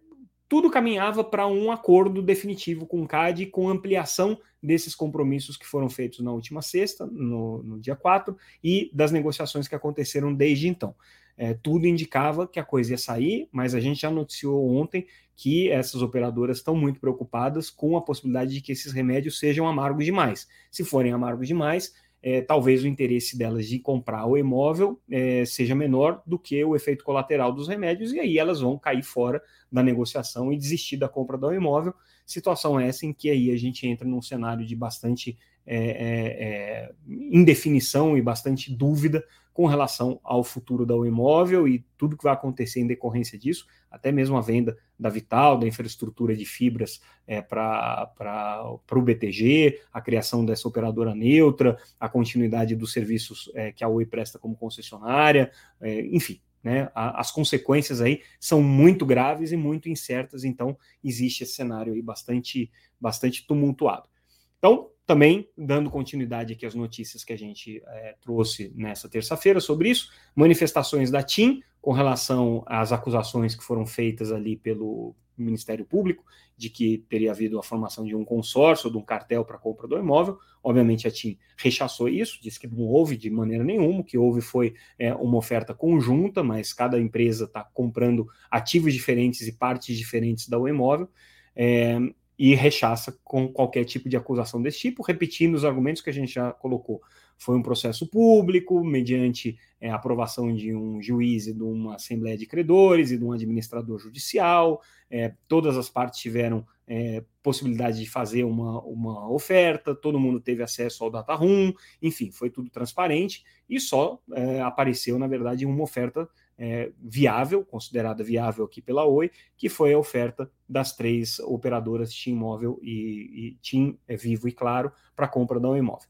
tudo 0.50 0.70
caminhava 0.70 1.24
para 1.24 1.48
um 1.48 1.72
acordo 1.72 2.22
definitivo 2.22 2.86
com 2.86 3.02
o 3.02 3.08
CAD, 3.08 3.46
com 3.46 3.70
ampliação 3.70 4.38
desses 4.62 4.94
compromissos 4.94 5.56
que 5.56 5.66
foram 5.66 5.90
feitos 5.90 6.20
na 6.20 6.34
última 6.34 6.62
sexta, 6.62 7.06
no, 7.06 7.64
no 7.64 7.80
dia 7.80 7.96
4, 7.96 8.36
e 8.62 8.92
das 8.94 9.10
negociações 9.14 9.70
que 9.70 9.76
aconteceram 9.76 10.34
desde 10.34 10.68
então. 10.68 10.94
É, 11.38 11.54
tudo 11.54 11.88
indicava 11.88 12.46
que 12.46 12.60
a 12.60 12.66
coisa 12.66 12.92
ia 12.92 12.98
sair, 12.98 13.48
mas 13.50 13.74
a 13.74 13.80
gente 13.80 14.02
já 14.02 14.12
noticiou 14.12 14.76
ontem 14.76 15.08
que 15.34 15.70
essas 15.70 16.02
operadoras 16.02 16.58
estão 16.58 16.76
muito 16.76 17.00
preocupadas 17.00 17.70
com 17.70 17.96
a 17.96 18.02
possibilidade 18.02 18.52
de 18.52 18.60
que 18.60 18.74
esses 18.74 18.92
remédios 18.92 19.40
sejam 19.40 19.66
amargos 19.66 20.04
demais. 20.04 20.46
Se 20.70 20.84
forem 20.84 21.14
amargos 21.14 21.48
demais, 21.48 21.94
é, 22.22 22.42
talvez 22.42 22.84
o 22.84 22.88
interesse 22.88 23.38
delas 23.38 23.68
de 23.68 23.80
comprar 23.80 24.26
o 24.26 24.38
imóvel 24.38 25.00
é, 25.10 25.46
seja 25.46 25.74
menor 25.74 26.22
do 26.26 26.38
que 26.38 26.64
o 26.64 26.76
efeito 26.76 27.04
colateral 27.04 27.54
dos 27.54 27.68
remédios, 27.68 28.12
e 28.14 28.20
aí 28.20 28.38
elas 28.38 28.60
vão 28.60 28.78
cair 28.78 29.04
fora 29.04 29.42
da 29.72 29.82
negociação 29.82 30.52
e 30.52 30.58
desistir 30.58 30.98
da 30.98 31.08
compra 31.08 31.38
do 31.38 31.54
imóvel. 31.54 31.94
Situação 32.26 32.80
essa 32.80 33.06
em 33.06 33.14
que 33.14 33.30
aí 33.30 33.52
a 33.52 33.58
gente 33.58 33.88
entra 33.88 34.08
num 34.08 34.22
cenário 34.22 34.66
de 34.66 34.76
bastante 34.76 35.38
é, 35.66 35.78
é, 35.78 36.44
é 36.44 36.92
indefinição 37.08 38.18
e 38.18 38.22
bastante 38.22 38.74
dúvida 38.74 39.24
com 39.54 39.66
relação 39.66 40.20
ao 40.24 40.44
futuro 40.44 40.86
do 40.86 41.06
imóvel 41.06 41.68
e 41.68 41.86
tudo 41.98 42.16
que 42.16 42.24
vai 42.24 42.34
acontecer 42.34 42.80
em 42.80 42.88
decorrência 42.88 43.38
disso, 43.38 43.66
até 43.92 44.12
mesmo 44.12 44.38
a 44.38 44.42
venda 44.42 44.78
da 44.98 45.10
Vital, 45.10 45.58
da 45.58 45.68
infraestrutura 45.68 46.36
de 46.36 46.46
fibras 46.46 47.02
é, 47.28 47.42
para 47.42 48.64
o 48.66 49.02
BTG, 49.02 49.82
a 49.92 50.02
criação 50.02 50.46
dessa 50.46 50.68
operadora 50.68 51.14
neutra, 51.14 51.78
a 52.00 52.08
continuidade 52.08 52.76
dos 52.76 52.94
serviços 52.94 53.52
é, 53.54 53.72
que 53.72 53.84
a 53.84 53.88
Oi 53.88 54.06
presta 54.06 54.40
como 54.40 54.56
concessionária, 54.56 55.52
é, 55.82 56.06
enfim, 56.08 56.40
né? 56.64 56.90
As 56.94 57.32
consequências 57.32 58.02
aí 58.02 58.22
são 58.40 58.62
muito 58.62 59.06
graves 59.06 59.52
e 59.52 59.58
muito 59.58 59.88
incertas, 59.88 60.44
então 60.44 60.78
existe 61.04 61.44
esse 61.44 61.54
cenário 61.54 61.94
aí 61.94 62.02
bastante, 62.02 62.70
bastante 63.00 63.48
tumultuado. 63.48 64.10
Então, 64.58 64.90
também 65.10 65.50
dando 65.58 65.90
continuidade 65.90 66.54
aqui 66.54 66.68
às 66.68 66.76
notícias 66.76 67.24
que 67.24 67.34
a 67.34 67.36
gente 67.36 67.82
é, 67.84 68.16
trouxe 68.22 68.72
nessa 68.76 69.10
terça-feira 69.10 69.60
sobre 69.60 69.90
isso, 69.90 70.12
manifestações 70.36 71.10
da 71.10 71.24
TIM 71.24 71.64
com 71.82 71.92
relação 71.92 72.64
às 72.68 72.92
acusações 72.92 73.56
que 73.56 73.64
foram 73.64 73.88
feitas 73.88 74.32
ali 74.32 74.56
pelo 74.56 75.16
Ministério 75.36 75.84
Público 75.84 76.24
de 76.56 76.70
que 76.70 77.04
teria 77.10 77.32
havido 77.32 77.58
a 77.58 77.64
formação 77.64 78.06
de 78.06 78.16
um 78.16 78.24
consórcio, 78.24 78.92
de 78.92 78.98
um 79.00 79.02
cartel 79.02 79.44
para 79.44 79.58
compra 79.58 79.88
do 79.88 79.98
imóvel. 79.98 80.38
Obviamente 80.64 81.08
a 81.08 81.12
TIM 81.12 81.40
rechaçou 81.58 82.08
isso, 82.08 82.40
disse 82.40 82.60
que 82.60 82.68
não 82.68 82.86
houve 82.86 83.18
de 83.18 83.32
maneira 83.32 83.64
nenhuma, 83.64 84.02
o 84.02 84.04
que 84.04 84.16
houve 84.16 84.42
foi 84.42 84.76
é, 85.00 85.12
uma 85.16 85.38
oferta 85.40 85.74
conjunta, 85.74 86.44
mas 86.44 86.72
cada 86.72 87.00
empresa 87.00 87.46
está 87.46 87.64
comprando 87.64 88.28
ativos 88.52 88.94
diferentes 88.94 89.48
e 89.48 89.54
partes 89.54 89.98
diferentes 89.98 90.48
da 90.48 90.60
imóvel. 90.70 91.10
É, 91.56 91.98
e 92.40 92.56
rechaça 92.56 93.20
com 93.22 93.52
qualquer 93.52 93.84
tipo 93.84 94.08
de 94.08 94.16
acusação 94.16 94.62
desse 94.62 94.80
tipo, 94.80 95.04
repetindo 95.04 95.56
os 95.56 95.66
argumentos 95.66 96.02
que 96.02 96.10
a 96.10 96.14
gente 96.14 96.34
já 96.34 96.54
colocou. 96.54 97.02
Foi 97.38 97.58
um 97.58 97.62
processo 97.62 98.08
público, 98.08 98.82
mediante 98.82 99.58
é, 99.80 99.90
aprovação 99.90 100.54
de 100.56 100.74
um 100.74 101.02
juiz 101.02 101.48
e 101.48 101.54
de 101.54 101.62
uma 101.62 101.96
assembleia 101.96 102.38
de 102.38 102.46
credores 102.46 103.12
e 103.12 103.18
de 103.18 103.26
um 103.26 103.34
administrador 103.34 104.00
judicial. 104.00 104.82
É, 105.12 105.34
todas 105.50 105.78
as 105.78 105.90
partes 105.90 106.22
tiveram 106.22 106.66
é, 106.88 107.24
possibilidade 107.44 108.00
de 108.00 108.10
fazer 108.10 108.46
uma, 108.46 108.82
uma 108.84 109.30
oferta, 109.30 109.94
todo 109.94 110.20
mundo 110.20 110.40
teve 110.40 110.64
acesso 110.64 111.04
ao 111.04 111.12
data 111.12 111.36
room, 111.36 111.74
enfim, 112.02 112.32
foi 112.32 112.50
tudo 112.50 112.70
transparente 112.70 113.44
e 113.70 113.82
só 113.82 114.18
é, 114.34 114.62
apareceu, 114.62 115.20
na 115.20 115.28
verdade, 115.28 115.66
uma 115.66 115.84
oferta 115.84 116.28
é, 116.60 116.92
viável, 117.00 117.64
considerada 117.64 118.22
viável 118.22 118.66
aqui 118.66 118.82
pela 118.82 119.06
Oi, 119.06 119.32
que 119.58 119.70
foi 119.70 119.94
a 119.94 119.98
oferta 119.98 120.52
das 120.68 120.94
três 120.94 121.40
operadoras 121.40 122.14
TIM 122.14 122.36
Móvel 122.36 122.78
e, 122.84 122.92
e 123.34 123.58
TIM 123.62 123.98
é, 124.06 124.18
Vivo 124.18 124.48
e 124.50 124.52
Claro 124.52 124.92
para 125.16 125.26
a 125.26 125.30
compra 125.30 125.58
da 125.58 125.70
Oi 125.70 125.82
Móvel. 125.82 126.10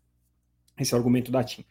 Esse 0.79 0.93
é 0.93 0.97
o 0.97 0.99
argumento 0.99 1.31
da 1.31 1.43
TIM. 1.43 1.63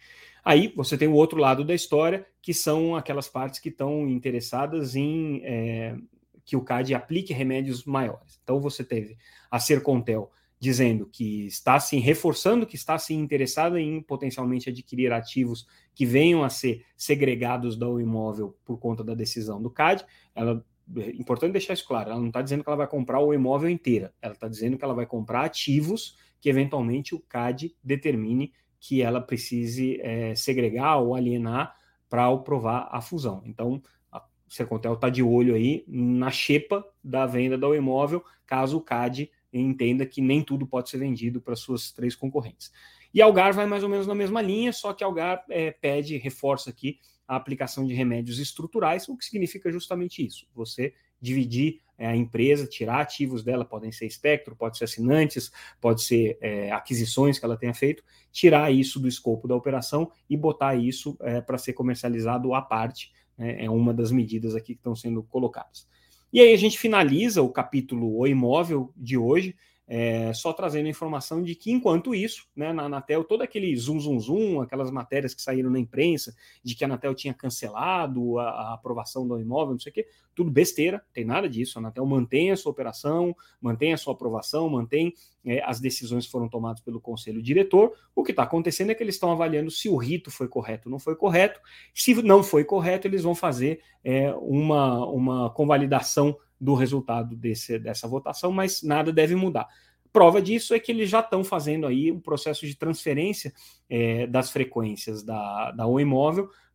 Aí 0.44 0.73
você 0.76 0.97
tem 0.97 1.08
o 1.08 1.14
outro 1.14 1.38
lado 1.38 1.64
da 1.64 1.75
história, 1.75 2.25
que 2.40 2.54
são 2.54 2.94
aquelas 2.94 3.28
partes 3.28 3.58
que 3.58 3.68
estão 3.68 4.08
interessadas 4.08 4.94
em 4.94 5.42
é, 5.44 5.97
que 6.44 6.56
o 6.56 6.62
CAD 6.62 6.94
aplique 6.94 7.35
remédios 7.35 7.85
maiores. 7.85 8.38
Então 8.44 8.61
você 8.61 8.85
teve 8.85 9.18
a 9.50 9.58
Sercontel 9.58 10.30
dizendo 10.61 11.07
que 11.07 11.47
está 11.47 11.79
se 11.79 11.99
reforçando 11.99 12.67
que 12.67 12.75
está 12.75 12.99
se 12.99 13.15
interessada 13.15 13.81
em 13.81 14.03
potencialmente 14.03 14.69
adquirir 14.69 15.12
ativos 15.12 15.67
que 15.95 16.05
venham 16.05 16.43
a 16.43 16.49
ser 16.49 16.85
segregados 16.97 17.77
do 17.77 18.00
imóvel 18.00 18.57
por 18.65 18.79
conta 18.79 19.05
da 19.05 19.15
decisão 19.15 19.62
do 19.62 19.71
CAD. 19.71 20.05
Ela 20.35 20.65
é 20.97 21.11
importante 21.11 21.53
deixar 21.53 21.75
isso 21.75 21.87
claro, 21.87 22.11
ela 22.11 22.21
não 22.21 22.29
está 22.29 22.41
dizendo 22.41 22.65
que 22.65 22.69
ela 22.71 22.77
vai 22.77 22.88
comprar 22.88 23.21
o 23.21 23.35
imóvel 23.35 23.69
inteira, 23.69 24.12
ela 24.23 24.33
está 24.33 24.49
dizendo 24.49 24.79
que 24.79 24.85
ela 24.85 24.95
vai 24.95 25.07
comprar 25.07 25.45
ativos 25.45 26.17
que 26.41 26.49
eventualmente 26.49 27.15
o 27.15 27.21
CAD 27.21 27.77
determine 27.83 28.53
que 28.81 29.03
ela 29.03 29.21
precise 29.21 30.00
é, 30.00 30.35
segregar 30.35 30.97
ou 30.99 31.15
alienar 31.15 31.75
para 32.09 32.27
aprovar 32.27 32.88
a 32.91 33.00
fusão. 33.00 33.43
Então, 33.45 33.83
a 34.11 34.25
Sercontel 34.49 34.95
está 34.95 35.11
de 35.11 35.23
olho 35.23 35.55
aí 35.55 35.85
na 35.87 36.31
xepa 36.31 36.85
da 37.03 37.27
venda 37.27 37.59
do 37.59 37.75
imóvel, 37.75 38.25
caso 38.47 38.79
o 38.79 38.81
CAD 38.81 39.31
entenda 39.52 40.05
que 40.05 40.21
nem 40.21 40.43
tudo 40.43 40.67
pode 40.67 40.90
ser 40.90 40.99
vendido 40.99 41.40
para 41.40 41.57
suas 41.57 41.90
três 41.90 42.14
concorrentes. 42.14 42.71
E 43.12 43.23
Algar 43.23 43.55
vai 43.55 43.67
mais 43.67 43.83
ou 43.83 43.88
menos 43.88 44.07
na 44.07 44.14
mesma 44.14 44.43
linha, 44.43 44.73
só 44.73 44.93
que 44.93 45.02
Algar 45.02 45.45
é, 45.49 45.71
pede, 45.71 46.17
reforça 46.19 46.71
aqui 46.71 46.99
a 47.26 47.37
aplicação 47.37 47.87
de 47.87 47.95
remédios 47.95 48.38
estruturais, 48.38 49.09
o 49.09 49.17
que 49.17 49.25
significa 49.25 49.71
justamente 49.71 50.25
isso: 50.25 50.47
você 50.55 50.95
dividir 51.21 51.81
é, 51.97 52.07
a 52.07 52.17
empresa, 52.17 52.67
tirar 52.67 53.00
ativos 53.00 53.43
dela, 53.43 53.64
podem 53.64 53.90
ser 53.90 54.07
espectro, 54.07 54.55
pode 54.55 54.78
ser 54.78 54.85
assinantes, 54.85 55.50
pode 55.81 56.02
ser 56.02 56.38
é, 56.40 56.71
aquisições 56.71 57.38
que 57.38 57.45
ela 57.45 57.57
tenha 57.57 57.75
feito, 57.75 58.02
tirar 58.31 58.73
isso 58.73 59.00
do 59.00 59.09
escopo 59.09 59.49
da 59.49 59.55
operação 59.55 60.11
e 60.28 60.37
botar 60.37 60.76
isso 60.76 61.17
é, 61.21 61.40
para 61.40 61.59
ser 61.59 61.73
comercializado 61.73 62.55
à 62.55 62.62
parte. 62.62 63.12
Né, 63.37 63.64
é 63.64 63.71
uma 63.71 63.93
das 63.93 64.11
medidas 64.11 64.55
aqui 64.55 64.75
que 64.75 64.81
estão 64.81 64.95
sendo 64.95 65.23
colocadas. 65.23 65.87
E 66.32 66.40
aí 66.40 66.52
a 66.52 66.56
gente 66.56 66.78
finaliza 66.78 67.42
o 67.42 67.50
capítulo 67.50 68.18
O 68.18 68.26
Imóvel 68.26 68.92
de 68.97 69.16
hoje, 69.16 69.56
é, 69.90 70.35
só 70.35 70.52
trazendo 70.52 70.87
a 70.87 70.90
informação 70.90 71.42
de 71.42 71.54
que, 71.54 71.73
enquanto 71.73 72.14
isso, 72.14 72.47
né, 72.54 72.75
na 72.75 72.85
Anatel, 72.85 73.25
todo 73.25 73.40
aquele 73.40 73.75
zoom, 73.75 73.99
zoom, 73.99 74.21
zoom, 74.21 74.61
aquelas 74.61 74.90
matérias 74.90 75.33
que 75.33 75.40
saíram 75.40 75.71
na 75.71 75.78
imprensa 75.78 76.37
de 76.62 76.75
que 76.75 76.85
a 76.85 76.87
Anatel 76.87 77.14
tinha 77.14 77.33
cancelado 77.33 78.38
a, 78.38 78.50
a 78.50 78.75
aprovação 78.75 79.26
do 79.26 79.40
imóvel, 79.40 79.73
não 79.73 79.80
sei 79.80 79.90
o 79.90 79.95
quê, 79.95 80.07
tudo 80.35 80.50
besteira, 80.50 81.02
tem 81.12 81.25
nada 81.25 81.49
disso. 81.49 81.78
A 81.78 81.80
Anatel 81.80 82.04
mantém 82.04 82.50
a 82.50 82.57
sua 82.57 82.71
operação, 82.71 83.35
mantém 83.61 83.95
a 83.95 83.97
sua 83.97 84.12
aprovação, 84.12 84.68
mantém 84.68 85.14
é, 85.45 85.62
as 85.64 85.80
decisões 85.80 86.26
que 86.26 86.30
foram 86.30 86.49
tomadas 86.50 86.83
pelo 86.83 87.00
conselho 87.00 87.42
diretor. 87.42 87.92
O 88.14 88.23
que 88.23 88.33
está 88.33 88.42
acontecendo 88.42 88.90
é 88.90 88.95
que 88.95 89.02
eles 89.02 89.14
estão 89.14 89.33
avaliando 89.33 89.71
se 89.71 89.88
o 89.88 89.97
rito 89.97 90.30
foi 90.30 90.49
correto 90.49 90.88
ou 90.88 90.92
não 90.92 90.99
foi 90.99 91.16
correto. 91.16 91.61
Se 91.95 92.14
não 92.23 92.42
foi 92.42 92.62
correto, 92.62 93.09
eles 93.09 93.23
vão 93.23 93.35
fazer 93.35 93.80
é, 94.04 94.35
uma, 94.35 95.07
uma 95.07 95.50
convalidação 95.50 96.37
do 96.61 96.75
resultado 96.75 97.37
desse, 97.37 97.79
dessa 97.79 98.09
votação, 98.09 98.50
mas 98.53 98.83
nada 98.83 99.12
deve 99.12 99.35
mudar. 99.35 99.69
Prova 100.12 100.41
disso 100.41 100.75
é 100.75 100.81
que 100.81 100.91
eles 100.91 101.11
já 101.11 101.21
estão 101.21 101.45
fazendo 101.45 101.87
aí 101.87 102.11
o 102.11 102.21
processo 102.21 102.67
de 102.67 102.75
transferência 102.75 103.53
é, 103.88 104.27
das 104.27 104.50
frequências 104.50 105.23
da, 105.23 105.71
da 105.73 105.87
O 105.87 105.99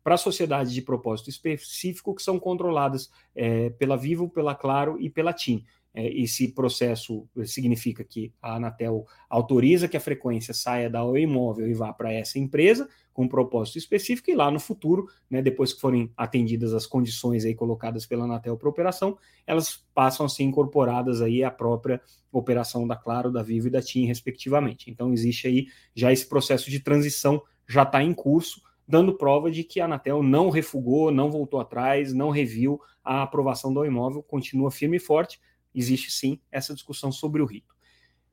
para 0.02 0.16
sociedades 0.16 0.72
de 0.72 0.82
propósito 0.82 1.30
específico 1.30 2.14
que 2.14 2.22
são 2.22 2.38
controladas 2.38 3.10
é, 3.34 3.70
pela 3.70 3.96
Vivo, 3.96 4.28
pela 4.28 4.54
Claro 4.54 5.00
e 5.00 5.08
pela 5.08 5.32
TIM. 5.32 5.64
É, 5.94 6.08
esse 6.08 6.48
processo 6.48 7.26
significa 7.44 8.02
que 8.02 8.32
a 8.42 8.56
Anatel 8.56 9.06
autoriza 9.30 9.86
que 9.86 9.96
a 9.96 10.00
frequência 10.00 10.52
saia 10.52 10.90
da 10.90 11.04
O 11.04 11.16
Imóvel 11.16 11.68
e 11.68 11.72
vá 11.72 11.92
para 11.92 12.12
essa 12.12 12.36
empresa, 12.36 12.88
com 13.12 13.24
um 13.24 13.28
propósito 13.28 13.78
específico, 13.78 14.28
e 14.28 14.34
lá 14.34 14.50
no 14.50 14.58
futuro, 14.58 15.06
né, 15.30 15.40
depois 15.40 15.72
que 15.72 15.80
forem 15.80 16.10
atendidas 16.16 16.74
as 16.74 16.84
condições 16.84 17.44
aí 17.44 17.54
colocadas 17.54 18.04
pela 18.06 18.24
Anatel 18.24 18.56
para 18.56 18.68
operação, 18.68 19.16
elas 19.46 19.86
passam 19.94 20.26
a 20.26 20.28
ser 20.28 20.42
incorporadas 20.42 21.22
aí 21.22 21.44
à 21.44 21.50
própria 21.50 22.02
operação 22.32 22.88
da 22.88 22.96
Claro, 22.96 23.30
da 23.30 23.40
Vivo 23.40 23.68
e 23.68 23.70
da 23.70 23.80
TIM, 23.80 24.06
respectivamente. 24.06 24.90
Então 24.90 25.12
existe 25.12 25.46
aí 25.46 25.68
já 25.94 26.12
esse 26.12 26.28
processo 26.28 26.68
de 26.68 26.80
transição 26.80 27.40
já 27.68 27.84
está 27.84 28.02
em 28.02 28.12
curso, 28.12 28.60
dando 28.86 29.16
prova 29.16 29.48
de 29.48 29.62
que 29.62 29.80
a 29.80 29.84
Anatel 29.84 30.22
não 30.22 30.50
refugou, 30.50 31.12
não 31.12 31.30
voltou 31.30 31.60
atrás, 31.60 32.12
não 32.12 32.30
reviu 32.30 32.80
a 33.02 33.22
aprovação 33.22 33.72
do 33.72 33.84
imóvel, 33.84 34.24
continua 34.24 34.72
firme 34.72 34.96
e 34.96 35.00
forte. 35.00 35.40
Existe 35.74 36.10
sim 36.10 36.38
essa 36.50 36.74
discussão 36.74 37.10
sobre 37.10 37.42
o 37.42 37.46
rito. 37.46 37.74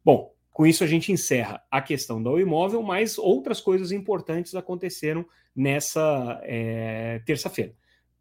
Bom, 0.04 0.34
com 0.52 0.66
isso, 0.66 0.84
a 0.84 0.88
gente 0.88 1.12
encerra 1.12 1.64
a 1.72 1.82
questão 1.82 2.22
do 2.22 2.40
imóvel, 2.40 2.84
mas 2.84 3.18
outras 3.18 3.62
coisas 3.62 3.92
importantes 3.92 4.54
aconteceram 4.54 5.26
nessa 5.56 6.40
é, 6.44 7.22
terça-feira. 7.26 7.74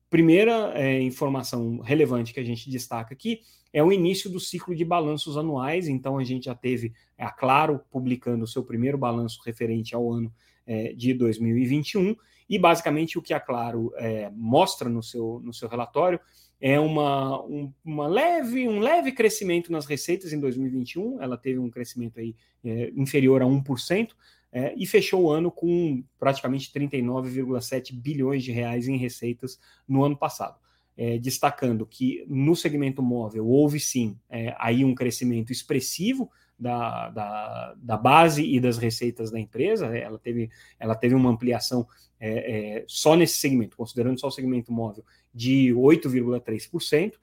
Primeira 0.09 0.73
é, 0.75 1.01
informação 1.01 1.81
relevante 1.81 2.33
que 2.33 2.41
a 2.41 2.45
gente 2.45 2.71
destaca 2.71 3.15
aqui 3.15 3.41
é 3.73 3.83
o 3.83 3.93
início 3.93 4.29
do 4.31 4.41
ciclo 4.41 4.75
de 4.75 4.85
balanços 4.85 5.37
anuais. 5.37 5.89
Então, 5.89 6.19
a 6.19 6.25
gente 6.25 6.47
já 6.47 6.55
teve 6.55 6.93
a 7.19 7.31
Claro 7.31 7.81
publicando 7.91 8.45
o 8.45 8.49
seu 8.49 8.65
primeiro 8.65 8.99
balanço 8.99 9.41
referente 9.45 9.95
ao 9.95 10.11
ano 10.13 10.33
é, 10.67 10.93
de 10.93 11.15
2021. 11.15 12.17
E, 12.51 12.59
basicamente, 12.59 13.17
o 13.17 13.23
que 13.23 13.33
a 13.33 13.39
Claro 13.39 13.93
é, 13.95 14.29
mostra 14.35 14.89
no 14.89 15.05
seu, 15.05 15.41
no 15.45 15.55
seu 15.55 15.69
relatório 15.69 16.19
é 16.61 16.81
uma, 16.81 17.41
um, 17.45 17.73
uma 17.85 18.09
leve, 18.09 18.69
um 18.69 18.81
leve 18.81 19.13
crescimento 19.13 19.71
nas 19.71 19.87
receitas 19.87 20.33
em 20.33 20.41
2021, 20.41 21.23
ela 21.23 21.39
teve 21.39 21.61
um 21.61 21.71
crescimento 21.71 22.19
aí, 22.19 22.35
é, 22.65 22.93
inferior 22.97 23.41
a 23.41 23.47
1%, 23.47 24.11
é, 24.53 24.75
e 24.77 24.85
fechou 24.85 25.23
o 25.23 25.31
ano 25.31 25.51
com 25.51 26.03
praticamente 26.19 26.73
39,7 26.73 27.95
bilhões 27.95 28.43
de 28.43 28.51
reais 28.51 28.89
em 28.89 28.97
receitas 28.97 29.61
no 29.87 30.03
ano 30.03 30.17
passado. 30.17 30.59
É, 30.97 31.19
destacando 31.19 31.87
que 31.87 32.27
no 32.29 32.55
segmento 32.57 33.01
móvel 33.01 33.47
houve 33.47 33.79
sim 33.79 34.19
é, 34.29 34.55
aí 34.59 34.85
um 34.85 34.95
crescimento 34.95 35.51
expressivo 35.51 36.29
da, 36.61 37.09
da, 37.09 37.75
da, 37.77 37.97
base 37.97 38.45
e 38.45 38.61
das 38.61 38.77
receitas 38.77 39.31
da 39.31 39.41
empresa, 39.41 39.87
ela 39.97 40.19
teve, 40.19 40.51
ela 40.79 40.95
teve 40.95 41.15
uma 41.15 41.31
ampliação 41.31 41.87
é, 42.21 42.79
é, 42.79 42.85
só 42.87 43.17
nesse 43.17 43.37
segmento, 43.37 43.77
considerando 43.77 44.21
só 44.21 44.29
o 44.29 44.31
segmento 44.31 44.71
móvel, 44.71 45.03
de 45.33 45.73
8,3%. 45.75 47.15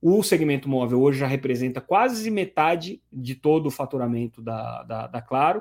O 0.00 0.22
segmento 0.22 0.68
móvel 0.68 1.02
hoje 1.02 1.18
já 1.18 1.26
representa 1.26 1.80
quase 1.80 2.30
metade 2.30 3.02
de 3.12 3.34
todo 3.34 3.66
o 3.66 3.70
faturamento 3.70 4.40
da, 4.40 4.84
da, 4.84 5.06
da 5.08 5.20
Claro. 5.20 5.60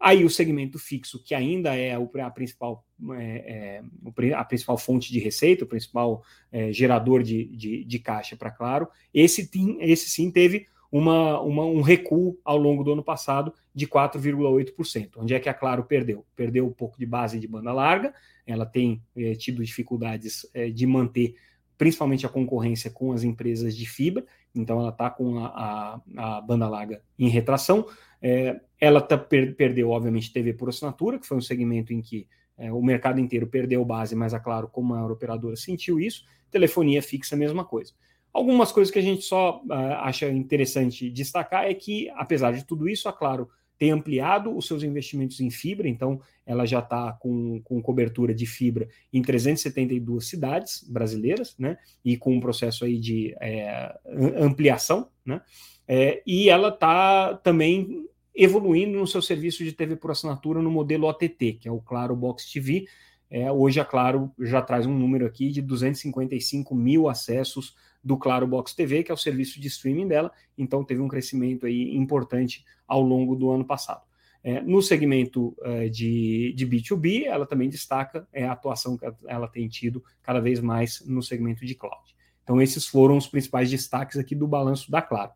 Aí 0.00 0.24
o 0.24 0.30
segmento 0.30 0.80
fixo, 0.80 1.22
que 1.22 1.32
ainda 1.32 1.76
é 1.76 1.94
a 1.94 2.30
principal, 2.30 2.84
é, 3.12 3.82
é, 4.24 4.34
a 4.34 4.44
principal 4.44 4.76
fonte 4.76 5.12
de 5.12 5.20
receita, 5.20 5.62
o 5.62 5.68
principal 5.68 6.24
é, 6.50 6.72
gerador 6.72 7.22
de, 7.22 7.44
de, 7.56 7.84
de 7.84 7.98
caixa 8.00 8.36
para 8.36 8.50
Claro, 8.50 8.88
esse, 9.14 9.48
esse 9.78 10.10
sim 10.10 10.28
teve 10.32 10.66
uma, 10.92 11.40
uma, 11.40 11.64
um 11.64 11.80
recuo 11.80 12.38
ao 12.44 12.58
longo 12.58 12.84
do 12.84 12.92
ano 12.92 13.02
passado 13.02 13.54
de 13.74 13.86
4,8%. 13.86 15.12
Onde 15.16 15.32
é 15.32 15.40
que 15.40 15.48
a 15.48 15.54
Claro 15.54 15.84
perdeu? 15.84 16.26
Perdeu 16.36 16.66
um 16.66 16.72
pouco 16.72 16.98
de 16.98 17.06
base 17.06 17.40
de 17.40 17.48
banda 17.48 17.72
larga, 17.72 18.12
ela 18.46 18.66
tem 18.66 19.02
é, 19.16 19.34
tido 19.34 19.64
dificuldades 19.64 20.46
é, 20.52 20.68
de 20.68 20.86
manter 20.86 21.34
principalmente 21.78 22.26
a 22.26 22.28
concorrência 22.28 22.90
com 22.90 23.12
as 23.12 23.24
empresas 23.24 23.74
de 23.74 23.86
fibra, 23.86 24.24
então 24.54 24.78
ela 24.78 24.90
está 24.90 25.10
com 25.10 25.38
a, 25.38 25.46
a, 25.46 26.00
a, 26.36 26.40
banda 26.40 26.68
larga 26.68 27.02
em 27.18 27.28
retração. 27.28 27.86
É, 28.20 28.60
ela 28.78 29.00
tá, 29.00 29.18
per, 29.18 29.56
perdeu, 29.56 29.90
obviamente, 29.90 30.32
TV 30.32 30.52
por 30.52 30.68
assinatura, 30.68 31.18
que 31.18 31.26
foi 31.26 31.38
um 31.38 31.40
segmento 31.40 31.92
em 31.92 32.00
que 32.00 32.28
é, 32.56 32.70
o 32.70 32.80
mercado 32.80 33.18
inteiro 33.18 33.48
perdeu 33.48 33.84
base, 33.84 34.14
mas, 34.14 34.32
é 34.32 34.38
claro, 34.38 34.68
como 34.68 34.92
a 34.92 34.96
maior 34.98 35.10
operadora 35.10 35.56
sentiu 35.56 35.98
isso, 35.98 36.24
telefonia 36.52 37.02
fixa, 37.02 37.34
a 37.34 37.38
mesma 37.38 37.64
coisa. 37.64 37.94
Algumas 38.32 38.72
coisas 38.72 38.90
que 38.90 38.98
a 38.98 39.02
gente 39.02 39.22
só 39.22 39.62
uh, 39.64 39.72
acha 40.00 40.28
interessante 40.30 41.10
destacar 41.10 41.64
é 41.64 41.74
que, 41.74 42.08
apesar 42.10 42.52
de 42.52 42.64
tudo 42.64 42.88
isso, 42.88 43.08
a 43.08 43.12
Claro 43.12 43.48
tem 43.78 43.90
ampliado 43.90 44.56
os 44.56 44.66
seus 44.66 44.84
investimentos 44.84 45.40
em 45.40 45.50
fibra, 45.50 45.88
então 45.88 46.20
ela 46.46 46.64
já 46.64 46.78
está 46.78 47.12
com, 47.14 47.60
com 47.62 47.82
cobertura 47.82 48.32
de 48.32 48.46
fibra 48.46 48.88
em 49.12 49.20
372 49.20 50.28
cidades 50.28 50.84
brasileiras, 50.88 51.56
né? 51.58 51.76
E 52.04 52.16
com 52.16 52.32
um 52.32 52.40
processo 52.40 52.84
aí 52.84 52.96
de 52.96 53.34
é, 53.40 53.92
ampliação, 54.38 55.08
né? 55.26 55.40
É, 55.88 56.22
e 56.24 56.48
ela 56.48 56.68
está 56.68 57.34
também 57.34 58.06
evoluindo 58.34 58.98
no 58.98 59.06
seu 59.06 59.20
serviço 59.20 59.64
de 59.64 59.72
TV 59.72 59.96
por 59.96 60.12
assinatura 60.12 60.62
no 60.62 60.70
modelo 60.70 61.08
OTT, 61.08 61.54
que 61.54 61.68
é 61.68 61.72
o 61.72 61.80
Claro 61.80 62.14
Box 62.14 62.50
TV. 62.52 62.86
É, 63.28 63.50
hoje 63.50 63.80
a 63.80 63.84
Claro 63.84 64.30
já 64.38 64.62
traz 64.62 64.86
um 64.86 64.96
número 64.96 65.26
aqui 65.26 65.50
de 65.50 65.60
255 65.60 66.74
mil 66.74 67.08
acessos 67.08 67.74
do 68.02 68.16
Claro 68.16 68.46
Box 68.46 68.74
TV, 68.74 69.02
que 69.02 69.10
é 69.10 69.14
o 69.14 69.18
serviço 69.18 69.60
de 69.60 69.68
streaming 69.68 70.08
dela, 70.08 70.32
então 70.56 70.84
teve 70.84 71.00
um 71.00 71.08
crescimento 71.08 71.66
aí 71.66 71.96
importante 71.96 72.64
ao 72.86 73.00
longo 73.00 73.36
do 73.36 73.50
ano 73.50 73.64
passado. 73.64 74.02
É, 74.44 74.60
no 74.60 74.82
segmento 74.82 75.56
é, 75.62 75.88
de, 75.88 76.52
de 76.56 76.66
B2B, 76.66 77.26
ela 77.26 77.46
também 77.46 77.68
destaca 77.68 78.26
é, 78.32 78.44
a 78.44 78.52
atuação 78.52 78.96
que 78.96 79.06
ela 79.28 79.46
tem 79.46 79.68
tido 79.68 80.02
cada 80.20 80.40
vez 80.40 80.58
mais 80.58 81.00
no 81.06 81.22
segmento 81.22 81.64
de 81.64 81.76
cloud. 81.76 82.12
Então, 82.42 82.60
esses 82.60 82.86
foram 82.88 83.16
os 83.16 83.28
principais 83.28 83.70
destaques 83.70 84.18
aqui 84.18 84.34
do 84.34 84.48
balanço 84.48 84.90
da 84.90 85.00
Claro. 85.00 85.30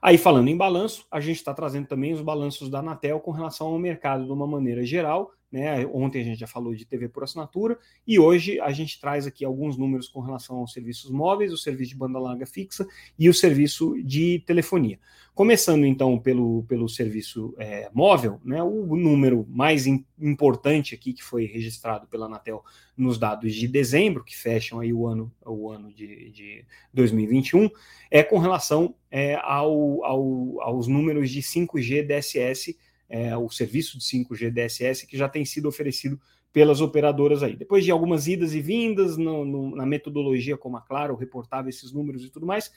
Aí, 0.00 0.18
falando 0.18 0.48
em 0.48 0.56
balanço, 0.56 1.06
a 1.08 1.20
gente 1.20 1.36
está 1.36 1.54
trazendo 1.54 1.86
também 1.86 2.12
os 2.12 2.20
balanços 2.20 2.68
da 2.68 2.80
Anatel 2.80 3.20
com 3.20 3.30
relação 3.30 3.68
ao 3.68 3.78
mercado 3.78 4.24
de 4.24 4.32
uma 4.32 4.48
maneira 4.48 4.84
geral, 4.84 5.30
né? 5.52 5.86
Ontem 5.92 6.22
a 6.22 6.24
gente 6.24 6.40
já 6.40 6.46
falou 6.46 6.74
de 6.74 6.86
TV 6.86 7.10
por 7.10 7.22
assinatura 7.22 7.78
e 8.06 8.18
hoje 8.18 8.58
a 8.58 8.72
gente 8.72 8.98
traz 8.98 9.26
aqui 9.26 9.44
alguns 9.44 9.76
números 9.76 10.08
com 10.08 10.20
relação 10.20 10.56
aos 10.56 10.72
serviços 10.72 11.10
móveis, 11.10 11.52
o 11.52 11.58
serviço 11.58 11.90
de 11.90 11.96
banda 11.98 12.18
larga 12.18 12.46
fixa 12.46 12.86
e 13.18 13.28
o 13.28 13.34
serviço 13.34 13.94
de 14.02 14.42
telefonia. 14.46 14.98
Começando 15.34 15.84
então 15.86 16.18
pelo, 16.18 16.62
pelo 16.64 16.88
serviço 16.88 17.54
é, 17.58 17.90
móvel, 17.92 18.40
né? 18.42 18.62
O 18.62 18.96
número 18.96 19.46
mais 19.48 19.86
in, 19.86 20.04
importante 20.18 20.94
aqui 20.94 21.12
que 21.12 21.22
foi 21.22 21.44
registrado 21.44 22.06
pela 22.06 22.26
Anatel 22.26 22.64
nos 22.96 23.18
dados 23.18 23.54
de 23.54 23.68
dezembro, 23.68 24.24
que 24.24 24.36
fecham 24.36 24.80
aí 24.80 24.92
o 24.92 25.06
ano, 25.06 25.32
o 25.44 25.70
ano 25.70 25.92
de, 25.92 26.30
de 26.30 26.64
2021, 26.94 27.68
é 28.10 28.22
com 28.22 28.38
relação 28.38 28.94
é, 29.10 29.34
ao, 29.36 30.04
ao, 30.04 30.60
aos 30.62 30.86
números 30.86 31.30
de 31.30 31.40
5G 31.40 32.06
DSS 32.06 32.76
é, 33.12 33.36
o 33.36 33.50
serviço 33.50 33.98
de 33.98 34.04
5G 34.04 34.50
DSS 34.50 35.06
que 35.06 35.18
já 35.18 35.28
tem 35.28 35.44
sido 35.44 35.68
oferecido 35.68 36.18
pelas 36.50 36.80
operadoras 36.80 37.42
aí. 37.42 37.54
Depois 37.54 37.84
de 37.84 37.90
algumas 37.90 38.26
idas 38.26 38.54
e 38.54 38.60
vindas 38.62 39.18
no, 39.18 39.44
no, 39.44 39.76
na 39.76 39.84
metodologia, 39.84 40.56
como 40.56 40.78
a 40.78 40.80
Claro 40.80 41.14
reportava 41.14 41.68
esses 41.68 41.92
números 41.92 42.24
e 42.24 42.30
tudo 42.30 42.46
mais, 42.46 42.72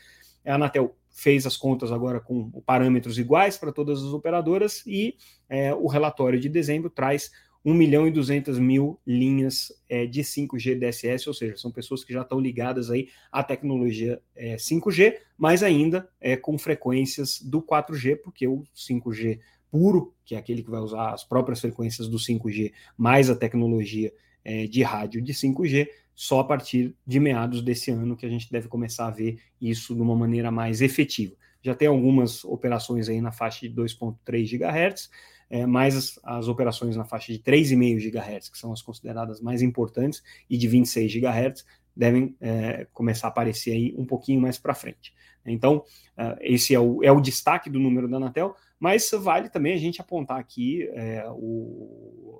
a 0.45 0.55
Anatel 0.55 0.93
fez 1.09 1.45
as 1.45 1.55
contas 1.55 1.89
agora 1.89 2.19
com 2.19 2.51
parâmetros 2.65 3.17
iguais 3.17 3.57
para 3.57 3.71
todas 3.71 4.03
as 4.03 4.09
operadoras 4.09 4.83
e 4.85 5.15
é, 5.47 5.73
o 5.73 5.87
relatório 5.87 6.37
de 6.37 6.49
dezembro 6.49 6.89
traz 6.89 7.31
1 7.63 7.73
milhão 7.73 8.05
e 8.05 8.11
200 8.11 8.59
mil 8.59 8.99
linhas 9.07 9.73
é, 9.89 10.05
de 10.05 10.21
5G 10.21 10.77
DSS, 10.77 11.27
ou 11.27 11.33
seja, 11.33 11.57
são 11.57 11.71
pessoas 11.71 12.03
que 12.03 12.13
já 12.13 12.21
estão 12.21 12.39
ligadas 12.39 12.91
aí 12.91 13.07
à 13.31 13.41
tecnologia 13.41 14.21
é, 14.35 14.55
5G, 14.57 15.15
mas 15.37 15.63
ainda 15.63 16.07
é, 16.19 16.37
com 16.37 16.57
frequências 16.59 17.41
do 17.41 17.61
4G, 17.61 18.17
porque 18.17 18.47
o 18.47 18.63
5G 18.75 19.39
puro, 19.75 20.13
que 20.23 20.35
é 20.35 20.37
aquele 20.37 20.63
que 20.63 20.71
vai 20.71 20.79
usar 20.79 21.11
as 21.11 21.25
próprias 21.25 21.59
frequências 21.59 22.07
do 22.07 22.17
5G, 22.17 22.71
mais 22.97 23.29
a 23.29 23.35
tecnologia 23.35 24.13
é, 24.41 24.65
de 24.67 24.81
rádio 24.83 25.21
de 25.21 25.33
5G, 25.33 25.89
só 26.15 26.39
a 26.39 26.45
partir 26.45 26.95
de 27.05 27.19
meados 27.19 27.61
desse 27.61 27.91
ano 27.91 28.15
que 28.15 28.25
a 28.25 28.29
gente 28.29 28.49
deve 28.49 28.69
começar 28.69 29.07
a 29.07 29.11
ver 29.11 29.37
isso 29.59 29.93
de 29.93 30.01
uma 30.01 30.15
maneira 30.15 30.49
mais 30.49 30.79
efetiva. 30.79 31.35
Já 31.61 31.75
tem 31.75 31.89
algumas 31.89 32.45
operações 32.45 33.09
aí 33.09 33.19
na 33.19 33.33
faixa 33.33 33.67
de 33.67 33.75
2,3 33.75 34.49
GHz, 34.49 35.09
é, 35.49 35.65
mais 35.65 35.97
as, 35.97 36.19
as, 36.23 36.47
operações 36.47 36.95
na 36.95 37.03
faixa 37.03 37.33
de 37.33 37.39
3,5 37.39 37.99
GHz, 37.99 38.47
que 38.47 38.57
são 38.57 38.71
as 38.71 38.81
consideradas 38.81 39.41
mais 39.41 39.61
importantes, 39.61 40.23
e 40.49 40.57
de 40.57 40.69
26 40.69 41.15
GHz, 41.15 41.65
devem 41.93 42.33
é, 42.39 42.87
começar 42.93 43.27
a 43.27 43.29
aparecer 43.29 43.71
aí 43.73 43.93
um 43.97 44.05
pouquinho 44.05 44.39
mais 44.39 44.57
para 44.57 44.73
frente. 44.73 45.13
Então, 45.45 45.83
uh, 46.17 46.35
esse 46.41 46.73
é 46.73 46.79
o, 46.79 47.03
é 47.03 47.11
o 47.11 47.21
destaque 47.21 47.69
do 47.69 47.79
número 47.79 48.07
da 48.07 48.17
Anatel, 48.17 48.55
mas 48.79 49.09
vale 49.11 49.49
também 49.49 49.73
a 49.73 49.77
gente 49.77 50.01
apontar 50.01 50.39
aqui 50.39 50.87
é, 50.93 51.25
o, 51.29 52.39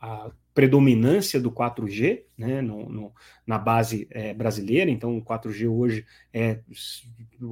a, 0.00 0.26
a, 0.26 0.30
predominância 0.54 1.40
do 1.40 1.50
4G 1.50 2.22
né, 2.36 2.60
no, 2.60 2.88
no, 2.88 3.12
na 3.46 3.58
base 3.58 4.06
é, 4.10 4.34
brasileira. 4.34 4.90
Então, 4.90 5.16
o 5.16 5.24
4G 5.24 5.68
hoje 5.68 6.04
é, 6.32 6.60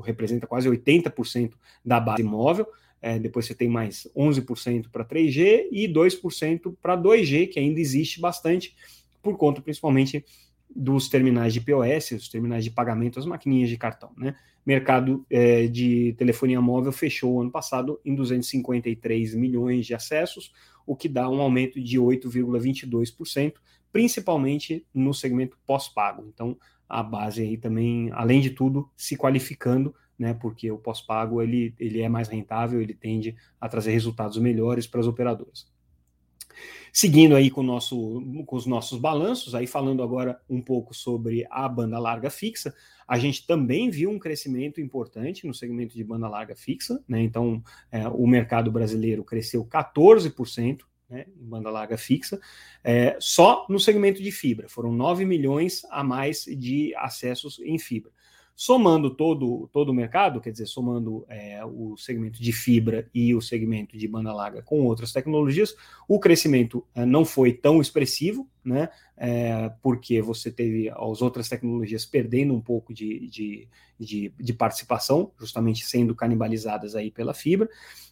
representa 0.05 0.47
quase 0.47 0.69
80% 0.69 1.53
da 1.85 1.99
base 1.99 2.23
móvel. 2.23 2.66
É, 3.03 3.19
depois 3.19 3.47
você 3.47 3.55
tem 3.55 3.69
mais 3.69 4.07
11% 4.14 4.90
para 4.90 5.05
3G 5.05 5.69
e 5.73 5.88
2% 5.88 6.77
para 6.83 6.97
2G, 6.97 7.49
que 7.49 7.59
ainda 7.59 7.81
existe 7.81 8.21
bastante, 8.21 8.77
por 9.23 9.37
conta 9.38 9.62
principalmente 9.62 10.25
dos 10.75 11.09
terminais 11.09 11.53
de 11.53 11.61
POS, 11.61 12.12
os 12.12 12.29
terminais 12.29 12.62
de 12.62 12.71
pagamento, 12.71 13.19
as 13.19 13.27
maquininhas 13.27 13.69
de 13.69 13.77
cartão. 13.77 14.12
Né? 14.16 14.37
Mercado 14.64 15.25
é, 15.31 15.66
de 15.66 16.14
telefonia 16.18 16.61
móvel 16.61 16.92
fechou 16.92 17.40
ano 17.40 17.51
passado 17.51 18.01
em 18.05 18.14
253 18.14 19.35
milhões 19.35 19.87
de 19.87 19.94
acessos, 19.94 20.53
o 20.87 20.94
que 20.94 21.09
dá 21.09 21.29
um 21.29 21.40
aumento 21.40 21.81
de 21.81 21.99
8,22%, 21.99 23.55
principalmente 23.92 24.87
no 24.94 25.14
segmento 25.14 25.59
pós-pago. 25.66 26.27
Então, 26.33 26.57
a 26.88 27.03
base 27.03 27.42
aí 27.42 27.57
também, 27.57 28.11
além 28.12 28.40
de 28.40 28.51
tudo, 28.51 28.90
se 28.96 29.16
qualificando, 29.16 29.94
né, 30.18 30.35
porque 30.35 30.70
o 30.70 30.77
pós-pago 30.77 31.40
ele, 31.40 31.75
ele 31.79 32.03
é 32.03 32.09
mais 32.09 32.29
rentável, 32.29 32.83
ele 32.83 32.92
tende 32.92 33.37
a 33.61 33.68
trazer 33.68 33.92
resultados 33.92 34.37
melhores 34.38 34.87
para 34.87 35.01
as 35.01 35.07
operadoras. 35.07 35.66
Seguindo 36.92 37.36
aí 37.36 37.50
com, 37.50 37.62
nosso, 37.62 38.22
com 38.46 38.56
os 38.56 38.66
nossos 38.66 38.98
balanços, 38.98 39.54
aí 39.54 39.66
falando 39.66 40.02
agora 40.02 40.40
um 40.48 40.60
pouco 40.60 40.92
sobre 40.92 41.46
a 41.50 41.68
banda 41.68 41.98
larga 41.98 42.30
fixa, 42.30 42.74
a 43.06 43.18
gente 43.18 43.46
também 43.46 43.90
viu 43.90 44.10
um 44.10 44.18
crescimento 44.18 44.80
importante 44.80 45.46
no 45.46 45.54
segmento 45.54 45.94
de 45.94 46.04
banda 46.04 46.28
larga 46.28 46.54
fixa, 46.56 47.02
né? 47.08 47.20
Então, 47.22 47.62
é, 47.90 48.06
o 48.08 48.26
mercado 48.26 48.70
brasileiro 48.70 49.24
cresceu 49.24 49.64
14%. 49.64 50.82
Né, 51.08 51.26
em 51.36 51.44
banda 51.44 51.68
larga 51.70 51.98
fixa, 51.98 52.40
é, 52.84 53.16
só 53.18 53.66
no 53.68 53.80
segmento 53.80 54.22
de 54.22 54.30
fibra. 54.30 54.68
Foram 54.68 54.92
9 54.92 55.24
milhões 55.24 55.82
a 55.90 56.04
mais 56.04 56.44
de 56.44 56.94
acessos 56.94 57.58
em 57.58 57.80
fibra. 57.80 58.12
Somando 58.62 59.09
todo, 59.09 59.70
todo 59.73 59.88
o 59.88 59.94
mercado, 59.94 60.38
quer 60.38 60.51
dizer, 60.51 60.66
somando 60.66 61.25
é, 61.31 61.64
o 61.64 61.96
segmento 61.96 62.42
de 62.42 62.53
fibra 62.53 63.09
e 63.14 63.35
o 63.35 63.40
segmento 63.40 63.96
de 63.96 64.07
banda 64.07 64.35
larga 64.35 64.61
com 64.61 64.83
outras 64.83 65.14
tecnologias, 65.14 65.75
o 66.07 66.20
crescimento 66.20 66.87
é, 66.94 67.07
não 67.07 67.25
foi 67.25 67.55
tão 67.55 67.81
expressivo, 67.81 68.46
né? 68.64 68.88
É, 69.16 69.70
porque 69.83 70.20
você 70.20 70.51
teve 70.51 70.88
as 70.90 71.23
outras 71.23 71.49
tecnologias 71.49 72.05
perdendo 72.05 72.55
um 72.55 72.61
pouco 72.61 72.92
de, 72.92 73.29
de, 73.29 73.68
de, 73.99 74.33
de 74.38 74.53
participação, 74.53 75.33
justamente 75.38 75.85
sendo 75.85 76.14
canibalizadas 76.14 76.94
aí 76.94 77.11
pela 77.11 77.35
fibra. 77.35 77.68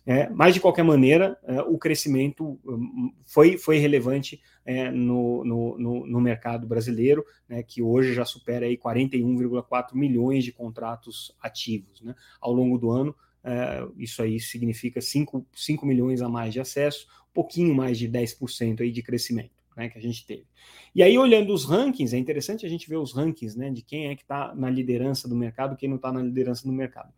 É, 0.07 0.29
mas, 0.31 0.55
de 0.55 0.61
qualquer 0.61 0.85
maneira, 0.85 1.39
é, 1.45 1.61
o 1.61 1.77
crescimento 1.77 2.59
hum, 2.65 3.13
foi, 3.27 3.59
foi 3.59 3.77
relevante 3.77 4.41
é, 4.65 4.91
no, 4.91 5.45
no, 5.45 6.07
no, 6.07 6.21
mercado 6.21 6.67
brasileiro, 6.67 7.25
né, 7.47 7.63
que 7.63 7.83
hoje 7.83 8.15
já 8.15 8.25
supera 8.25 8.65
aí 8.65 8.77
41,4 8.77 9.95
milhões 9.95 10.45
de 10.45 10.53
contratos 10.53 11.37
ativos. 11.43 12.01
Né? 12.01 12.15
Ao 12.41 12.53
longo 12.53 12.79
do 12.79 12.91
ano, 12.91 13.15
é, 13.45 13.87
isso 13.99 14.23
aí 14.23 14.41
significa 14.41 15.01
5, 15.01 15.47
5 15.55 15.85
milhões 15.85 16.23
a 16.23 16.29
mais 16.29 16.55
de 16.55 16.61
acesso, 16.61 17.07
um 17.31 17.35
pouquinho 17.35 17.75
mais 17.75 17.99
de 17.99 18.09
10% 18.09 18.81
aí 18.81 18.91
de 18.91 19.03
crescimento 19.03 19.58
né, 19.79 19.89
que 19.89 19.97
a 19.97 20.03
gente 20.03 20.27
teve. 20.27 20.45
E 20.93 21.03
aí, 21.03 21.17
olhando 21.17 21.55
os 21.55 21.65
rankings, 21.65 22.15
é 22.15 22.19
interessante 22.19 22.67
a 22.67 22.69
gente 22.69 22.89
ver 22.89 22.97
os 22.97 23.15
rankings 23.15 23.57
né, 23.57 23.71
de 23.71 23.81
quem 23.81 24.09
é 24.09 24.17
que 24.17 24.23
está 24.23 24.53
na 24.55 24.69
liderança 24.69 25.29
do 25.29 25.37
mercado, 25.37 25.77
quem 25.77 25.89
não 25.89 25.97
está 25.97 26.13
na 26.13 26.21
liderança 26.21 26.67
do 26.67 26.73
mercado. 26.73 27.13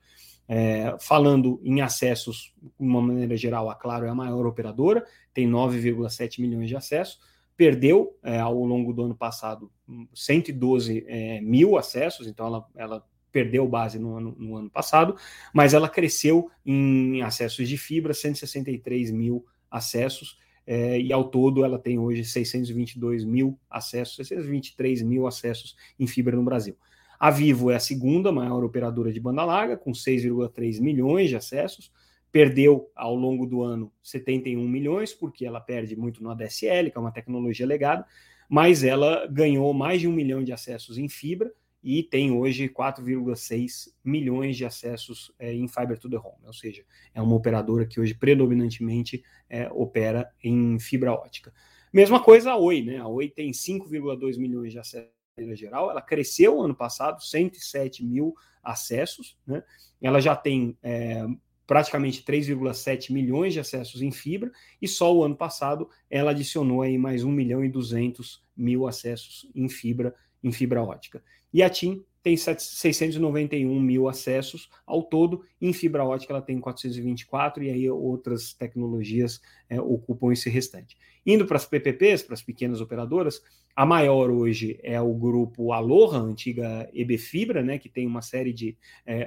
É, 0.46 0.96
falando 1.00 1.60
em 1.64 1.80
acessos, 1.80 2.52
de 2.60 2.70
uma 2.78 3.00
maneira 3.00 3.36
geral, 3.36 3.70
a 3.70 3.74
Claro 3.74 4.04
é 4.04 4.10
a 4.10 4.14
maior 4.14 4.46
operadora, 4.46 5.06
tem 5.32 5.48
9,7 5.48 6.40
milhões 6.40 6.68
de 6.68 6.76
acessos, 6.76 7.18
perdeu 7.56 8.18
é, 8.22 8.38
ao 8.38 8.62
longo 8.64 8.92
do 8.92 9.04
ano 9.04 9.14
passado 9.14 9.70
112 10.14 11.04
é, 11.06 11.40
mil 11.40 11.78
acessos, 11.78 12.26
então 12.26 12.46
ela, 12.46 12.66
ela 12.74 13.04
perdeu 13.30 13.66
base 13.66 13.98
no 13.98 14.16
ano, 14.16 14.34
no 14.38 14.56
ano 14.56 14.68
passado, 14.68 15.16
mas 15.54 15.72
ela 15.72 15.88
cresceu 15.88 16.50
em 16.66 17.22
acessos 17.22 17.68
de 17.68 17.78
fibra, 17.78 18.12
163 18.12 19.10
mil 19.12 19.46
acessos, 19.70 20.36
é, 20.66 21.00
e 21.00 21.12
ao 21.12 21.24
todo 21.24 21.64
ela 21.64 21.78
tem 21.78 21.98
hoje 21.98 22.24
622 22.24 23.24
mil 23.24 23.58
acessos, 23.68 24.16
623 24.16 25.02
mil 25.02 25.26
acessos 25.26 25.76
em 25.98 26.06
fibra 26.06 26.36
no 26.36 26.44
Brasil. 26.44 26.76
A 27.18 27.30
Vivo 27.30 27.70
é 27.70 27.76
a 27.76 27.80
segunda 27.80 28.32
maior 28.32 28.64
operadora 28.64 29.12
de 29.12 29.20
banda 29.20 29.44
larga, 29.44 29.76
com 29.76 29.92
6,3 29.92 30.80
milhões 30.80 31.28
de 31.28 31.36
acessos. 31.36 31.92
Perdeu 32.32 32.90
ao 32.94 33.14
longo 33.14 33.44
do 33.44 33.62
ano 33.62 33.92
71 34.02 34.66
milhões, 34.66 35.12
porque 35.12 35.44
ela 35.44 35.60
perde 35.60 35.96
muito 35.96 36.22
no 36.22 36.30
ADSL, 36.30 36.90
que 36.90 36.96
é 36.96 37.00
uma 37.00 37.12
tecnologia 37.12 37.66
legada, 37.66 38.06
mas 38.48 38.82
ela 38.82 39.26
ganhou 39.26 39.74
mais 39.74 40.00
de 40.00 40.08
um 40.08 40.12
milhão 40.12 40.42
de 40.42 40.52
acessos 40.52 40.96
em 40.96 41.08
fibra 41.08 41.52
e 41.82 42.02
tem 42.02 42.30
hoje 42.30 42.68
4,6 42.68 43.92
milhões 44.04 44.56
de 44.56 44.64
acessos 44.64 45.32
é, 45.38 45.52
em 45.52 45.66
Fiber 45.66 45.98
to 45.98 46.10
the 46.10 46.16
Home, 46.16 46.46
ou 46.46 46.52
seja, 46.52 46.84
é 47.14 47.22
uma 47.22 47.34
operadora 47.34 47.86
que 47.86 47.98
hoje 47.98 48.14
predominantemente 48.14 49.22
é, 49.48 49.68
opera 49.72 50.30
em 50.42 50.78
fibra 50.78 51.12
ótica. 51.12 51.52
Mesma 51.92 52.22
coisa 52.22 52.52
a 52.52 52.56
Oi, 52.56 52.82
né? 52.82 52.98
A 52.98 53.08
Oi 53.08 53.28
tem 53.28 53.50
5,2 53.50 54.38
milhões 54.38 54.72
de 54.72 54.78
acessos 54.78 55.10
geral, 55.54 55.90
ela 55.90 56.02
cresceu 56.02 56.60
ano 56.60 56.74
passado, 56.74 57.22
107 57.22 58.04
mil 58.04 58.34
acessos, 58.62 59.38
né? 59.46 59.62
Ela 60.00 60.20
já 60.20 60.36
tem 60.36 60.76
é, 60.82 61.26
praticamente 61.66 62.22
3,7 62.22 63.12
milhões 63.12 63.52
de 63.52 63.60
acessos 63.60 64.02
em 64.02 64.10
fibra, 64.10 64.50
e 64.82 64.88
só 64.88 65.14
o 65.14 65.24
ano 65.24 65.36
passado 65.36 65.88
ela 66.10 66.32
adicionou 66.32 66.82
aí 66.82 66.98
mais 66.98 67.24
1 67.24 67.30
milhão 67.30 67.64
e 67.64 67.68
200 67.68 68.42
mil 68.56 68.86
acessos 68.86 69.50
em 69.54 69.68
fibra, 69.68 70.14
em 70.42 70.52
fibra 70.52 70.82
ótica. 70.82 71.22
E 71.52 71.62
a 71.62 71.70
TIM 71.70 72.04
tem 72.22 72.36
691 72.36 73.80
mil 73.80 74.08
acessos 74.08 74.68
ao 74.86 75.02
todo, 75.02 75.42
em 75.60 75.72
fibra 75.72 76.04
ótica 76.04 76.32
ela 76.32 76.42
tem 76.42 76.60
424, 76.60 77.64
e 77.64 77.70
aí 77.70 77.90
outras 77.90 78.52
tecnologias 78.52 79.40
é, 79.68 79.80
ocupam 79.80 80.32
esse 80.32 80.50
restante. 80.50 80.98
Indo 81.24 81.46
para 81.46 81.56
as 81.56 81.64
PPPs, 81.64 82.22
para 82.22 82.34
as 82.34 82.42
pequenas 82.42 82.80
operadoras, 82.80 83.42
a 83.74 83.86
maior 83.86 84.30
hoje 84.30 84.78
é 84.82 85.00
o 85.00 85.14
grupo 85.14 85.72
Aloha, 85.72 86.18
antiga 86.18 86.88
EB 86.92 87.16
Fibra, 87.16 87.62
né, 87.62 87.78
que 87.78 87.88
tem 87.88 88.06
uma 88.06 88.20
série 88.20 88.52
de 88.52 88.76
é, 89.06 89.26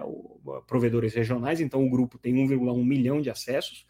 provedores 0.68 1.14
regionais, 1.16 1.60
então 1.60 1.84
o 1.84 1.90
grupo 1.90 2.20
tem 2.20 2.36
1,1 2.36 2.86
milhão 2.86 3.22
de 3.22 3.30
acessos, 3.30 3.88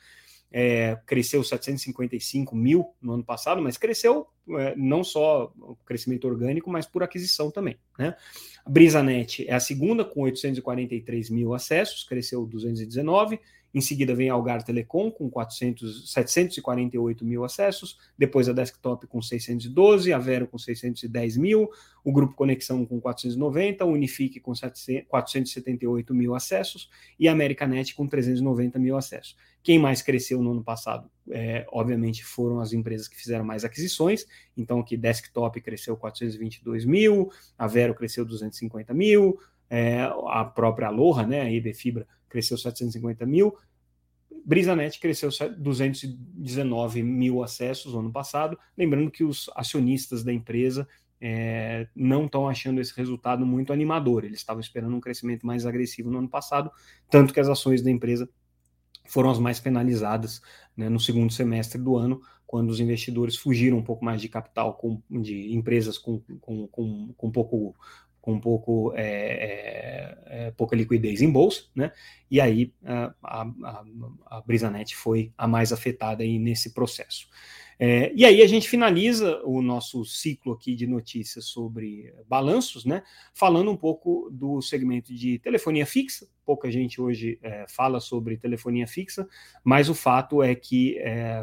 é, 0.56 0.96
cresceu 1.08 1.44
755 1.44 2.56
mil 2.56 2.94
no 3.02 3.14
ano 3.14 3.24
passado, 3.24 3.60
mas 3.60 3.76
cresceu 3.76 4.28
é, 4.52 4.76
não 4.76 5.04
só 5.04 5.52
o 5.58 5.76
crescimento 5.84 6.28
orgânico, 6.28 6.70
mas 6.70 6.86
por 6.86 7.02
aquisição 7.02 7.50
também. 7.50 7.76
Né? 7.98 8.16
A 8.64 8.70
BrisaNet 8.70 9.48
é 9.50 9.54
a 9.54 9.60
segunda, 9.60 10.06
com 10.06 10.22
843 10.22 11.32
mil 11.32 11.56
acessos, 11.56 12.04
cresceu 12.04 12.46
219 12.46 13.40
em 13.74 13.82
seguida 13.82 14.14
vem 14.14 14.30
a 14.30 14.34
Algar 14.34 14.64
Telecom 14.64 15.10
com 15.10 15.30
400, 15.30 16.12
748 16.12 17.26
mil 17.26 17.44
acessos, 17.44 17.98
depois 18.18 18.48
a 18.48 18.54
Desktop 18.54 19.08
com 19.08 19.22
612, 19.22 20.14
a 20.14 20.20
Vero 20.20 20.48
com 20.48 20.58
610 20.58 21.38
mil, 21.38 21.70
o 22.04 22.12
Grupo 22.12 22.36
Conexão 22.36 22.86
com 22.86 23.02
490, 23.02 23.84
o 23.84 23.90
Unifique 23.90 24.40
com 24.40 24.54
700, 24.54 25.08
478 25.08 26.14
mil 26.14 26.36
acessos. 26.36 26.90
E 27.20 27.28
a 27.28 27.32
Americanet 27.32 27.96
com 27.96 28.06
390 28.06 28.78
mil 28.78 28.98
acessos. 28.98 29.36
Quem 29.64 29.80
mais 29.80 30.02
cresceu 30.02 30.42
no 30.42 30.52
ano 30.52 30.64
passado, 30.64 31.10
é, 31.32 31.66
obviamente, 31.72 32.24
foram 32.24 32.60
as 32.60 32.74
empresas 32.74 33.08
que 33.08 33.16
fizeram 33.16 33.46
mais 33.46 33.64
aquisições. 33.64 34.26
Então, 34.58 34.82
aqui 34.82 34.98
Desktop 34.98 35.60
cresceu 35.62 35.96
422 35.96 36.86
mil, 36.86 37.32
a 37.58 37.66
Vero 37.66 37.96
cresceu 37.96 38.26
250 38.26 38.94
mil, 38.94 39.40
é, 39.70 40.02
a 40.28 40.44
própria 40.44 40.90
Aloha, 40.90 41.26
né, 41.26 41.42
a 41.42 41.50
IB 41.50 41.74
Fibra, 41.74 42.06
cresceu 42.34 42.58
750 42.58 43.26
mil. 43.28 43.56
BrisaNet 44.44 45.00
cresceu 45.00 45.30
219 45.58 47.04
mil 47.04 47.44
acessos 47.44 47.94
no 47.94 48.00
ano 48.00 48.12
passado. 48.12 48.58
Lembrando 48.76 49.12
que 49.12 49.24
os 49.24 49.50
acionistas 49.56 50.24
da 50.24 50.34
empresa 50.34 50.88
é, 51.22 51.88
não 51.96 52.26
estão 52.26 52.50
achando 52.50 52.82
esse 52.82 52.94
resultado 52.98 53.46
muito 53.46 53.72
animador. 53.72 54.26
Eles 54.26 54.40
estavam 54.40 54.60
esperando 54.60 54.96
um 54.96 55.00
crescimento 55.00 55.46
mais 55.46 55.66
agressivo 55.66 56.10
no 56.10 56.18
ano 56.18 56.28
passado, 56.28 56.72
tanto 57.10 57.34
que 57.34 57.40
as 57.40 57.48
ações 57.48 57.82
da 57.82 57.92
empresa 57.92 58.28
foram 59.08 59.30
as 59.30 59.38
mais 59.38 59.60
penalizadas 59.60 60.42
né, 60.76 60.90
no 60.90 61.00
segundo 61.00 61.32
semestre 61.32 61.80
do 61.80 61.96
ano, 61.96 62.20
quando 62.48 62.72
os 62.72 62.80
investidores 62.80 63.38
fugiram 63.38 63.78
um 63.78 63.84
pouco 63.84 64.04
mais 64.04 64.22
de 64.22 64.28
capital 64.28 64.74
com, 64.76 65.02
de 65.10 65.54
empresas 65.54 65.98
com, 65.98 66.20
com, 66.42 66.68
com, 66.68 67.14
com 67.16 67.32
pouco 67.32 67.76
com 68.24 68.32
um 68.36 68.40
pouco 68.40 68.94
é, 68.96 69.04
é, 69.04 70.18
é, 70.28 70.52
pouca 70.52 70.78
liquidez 70.78 71.22
em 71.22 71.30
bolsa, 71.30 71.64
né? 71.76 71.92
E 72.32 72.40
aí 72.40 72.74
a, 72.82 73.14
a, 73.22 73.84
a 74.28 74.42
BrisaNet 74.48 74.96
foi 74.96 75.34
a 75.38 75.46
mais 75.46 75.74
afetada 75.74 76.24
aí 76.24 76.40
nesse 76.40 76.74
processo. 76.74 77.28
É, 77.78 78.14
e 78.16 78.24
aí 78.24 78.42
a 78.42 78.48
gente 78.48 78.70
finaliza 78.70 79.42
o 79.44 79.62
nosso 79.62 80.06
ciclo 80.06 80.54
aqui 80.54 80.74
de 80.74 80.88
notícias 80.88 81.48
sobre 81.48 82.14
balanços, 82.26 82.86
né? 82.86 83.04
Falando 83.34 83.70
um 83.70 83.76
pouco 83.76 84.30
do 84.32 84.62
segmento 84.62 85.14
de 85.14 85.38
telefonia 85.40 85.86
fixa. 85.86 86.26
Pouca 86.46 86.72
gente 86.72 87.02
hoje 87.02 87.38
é, 87.44 87.66
fala 87.68 88.00
sobre 88.00 88.38
telefonia 88.38 88.88
fixa, 88.88 89.28
mas 89.66 89.90
o 89.90 89.94
fato 89.94 90.42
é 90.42 90.56
que 90.56 90.98
é, 91.00 91.42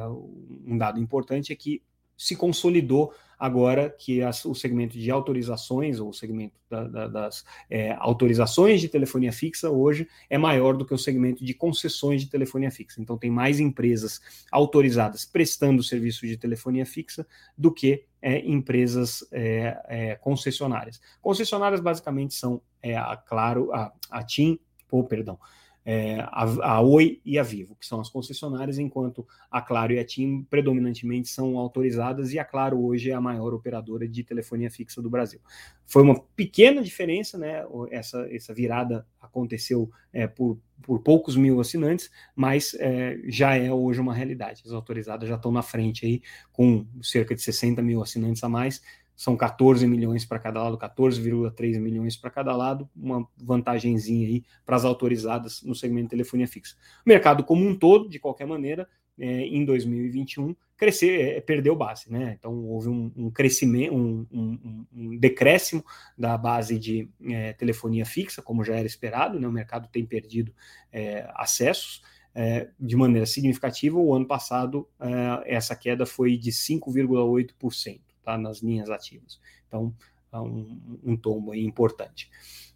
um 0.66 0.78
dado 0.78 0.98
importante 0.98 1.52
é 1.52 1.56
que 1.56 1.82
se 2.20 2.36
consolidou 2.36 3.14
agora 3.38 3.88
que 3.88 4.22
as, 4.22 4.44
o 4.44 4.54
segmento 4.54 4.98
de 4.98 5.10
autorizações, 5.10 5.98
ou 5.98 6.10
o 6.10 6.12
segmento 6.12 6.54
da, 6.68 6.84
da, 6.86 7.08
das 7.08 7.42
é, 7.70 7.92
autorizações 7.98 8.82
de 8.82 8.90
telefonia 8.90 9.32
fixa, 9.32 9.70
hoje 9.70 10.06
é 10.28 10.36
maior 10.36 10.76
do 10.76 10.84
que 10.84 10.92
o 10.92 10.98
segmento 10.98 11.42
de 11.42 11.54
concessões 11.54 12.20
de 12.20 12.28
telefonia 12.28 12.70
fixa. 12.70 13.00
Então, 13.00 13.16
tem 13.16 13.30
mais 13.30 13.58
empresas 13.58 14.20
autorizadas 14.52 15.24
prestando 15.24 15.82
serviço 15.82 16.26
de 16.26 16.36
telefonia 16.36 16.84
fixa 16.84 17.26
do 17.56 17.72
que 17.72 18.04
é, 18.20 18.38
empresas 18.40 19.26
é, 19.32 19.80
é 19.88 20.14
concessionárias. 20.16 21.00
Concessionárias, 21.22 21.80
basicamente, 21.80 22.34
são 22.34 22.60
é, 22.82 22.98
a 22.98 23.16
Claro, 23.16 23.72
a, 23.72 23.90
a 24.10 24.22
TIM, 24.22 24.58
ou, 24.90 25.04
perdão, 25.04 25.38
é, 25.84 26.20
a, 26.20 26.44
a, 26.74 26.80
Oi 26.80 27.20
e 27.24 27.38
a 27.38 27.42
Vivo, 27.42 27.74
que 27.74 27.86
são 27.86 28.00
as 28.00 28.08
concessionárias, 28.08 28.78
enquanto 28.78 29.26
a 29.50 29.60
Claro 29.62 29.92
e 29.92 29.98
a 29.98 30.04
TIM 30.04 30.42
predominantemente 30.48 31.28
são 31.28 31.56
autorizadas 31.58 32.32
e 32.32 32.38
a 32.38 32.44
Claro 32.44 32.82
hoje 32.84 33.10
é 33.10 33.14
a 33.14 33.20
maior 33.20 33.54
operadora 33.54 34.06
de 34.06 34.22
telefonia 34.22 34.70
fixa 34.70 35.00
do 35.00 35.08
Brasil. 35.08 35.40
Foi 35.86 36.02
uma 36.02 36.20
pequena 36.36 36.82
diferença, 36.82 37.38
né? 37.38 37.64
Essa, 37.90 38.28
essa 38.30 38.54
virada 38.54 39.06
aconteceu 39.20 39.90
é, 40.12 40.26
por, 40.26 40.58
por 40.82 41.00
poucos 41.00 41.36
mil 41.36 41.60
assinantes, 41.60 42.10
mas 42.34 42.74
é, 42.78 43.18
já 43.24 43.56
é 43.56 43.72
hoje 43.72 44.00
uma 44.00 44.14
realidade. 44.14 44.62
As 44.64 44.72
autorizadas 44.72 45.28
já 45.28 45.36
estão 45.36 45.50
na 45.50 45.62
frente 45.62 46.06
aí, 46.06 46.22
com 46.52 46.86
cerca 47.02 47.34
de 47.34 47.42
60 47.42 47.82
mil 47.82 48.02
assinantes 48.02 48.44
a 48.44 48.48
mais, 48.48 48.82
são 49.20 49.36
14 49.36 49.86
milhões 49.86 50.24
para 50.24 50.38
cada 50.38 50.62
lado, 50.62 50.78
14,3 50.78 51.78
milhões 51.78 52.16
para 52.16 52.30
cada 52.30 52.56
lado, 52.56 52.88
uma 52.96 53.28
vantagenzinha 53.36 54.26
aí 54.26 54.42
para 54.64 54.76
as 54.76 54.84
autorizadas 54.86 55.62
no 55.62 55.74
segmento 55.74 56.06
de 56.06 56.10
telefonia 56.12 56.48
fixa. 56.48 56.74
O 57.04 57.08
mercado 57.10 57.44
como 57.44 57.62
um 57.68 57.78
todo, 57.78 58.08
de 58.08 58.18
qualquer 58.18 58.46
maneira, 58.46 58.88
é, 59.18 59.42
em 59.42 59.62
2021 59.62 60.56
crescer, 60.74 61.36
é, 61.36 61.40
perdeu 61.42 61.76
base, 61.76 62.10
né? 62.10 62.34
Então 62.38 62.64
houve 62.64 62.88
um, 62.88 63.12
um 63.14 63.30
crescimento, 63.30 63.94
um, 63.94 64.26
um, 64.32 64.86
um, 64.90 65.18
decréscimo 65.18 65.84
da 66.16 66.38
base 66.38 66.78
de 66.78 67.06
é, 67.28 67.52
telefonia 67.52 68.06
fixa, 68.06 68.40
como 68.40 68.64
já 68.64 68.74
era 68.74 68.86
esperado, 68.86 69.38
né? 69.38 69.46
O 69.46 69.52
mercado 69.52 69.86
tem 69.92 70.06
perdido 70.06 70.50
é, 70.90 71.30
acessos. 71.34 72.00
É, 72.34 72.70
de 72.80 72.96
maneira 72.96 73.26
significativa, 73.26 73.98
o 73.98 74.14
ano 74.14 74.26
passado 74.26 74.88
é, 74.98 75.56
essa 75.56 75.76
queda 75.76 76.06
foi 76.06 76.38
de 76.38 76.52
5,8% 76.52 78.00
tá, 78.32 78.38
nas 78.38 78.60
linhas 78.60 78.90
ativas. 78.90 79.40
Então, 79.66 79.94
é 80.32 80.38
um, 80.38 80.78
um 81.04 81.16
tombo 81.16 81.52
aí 81.52 81.64
importante. 81.64 82.30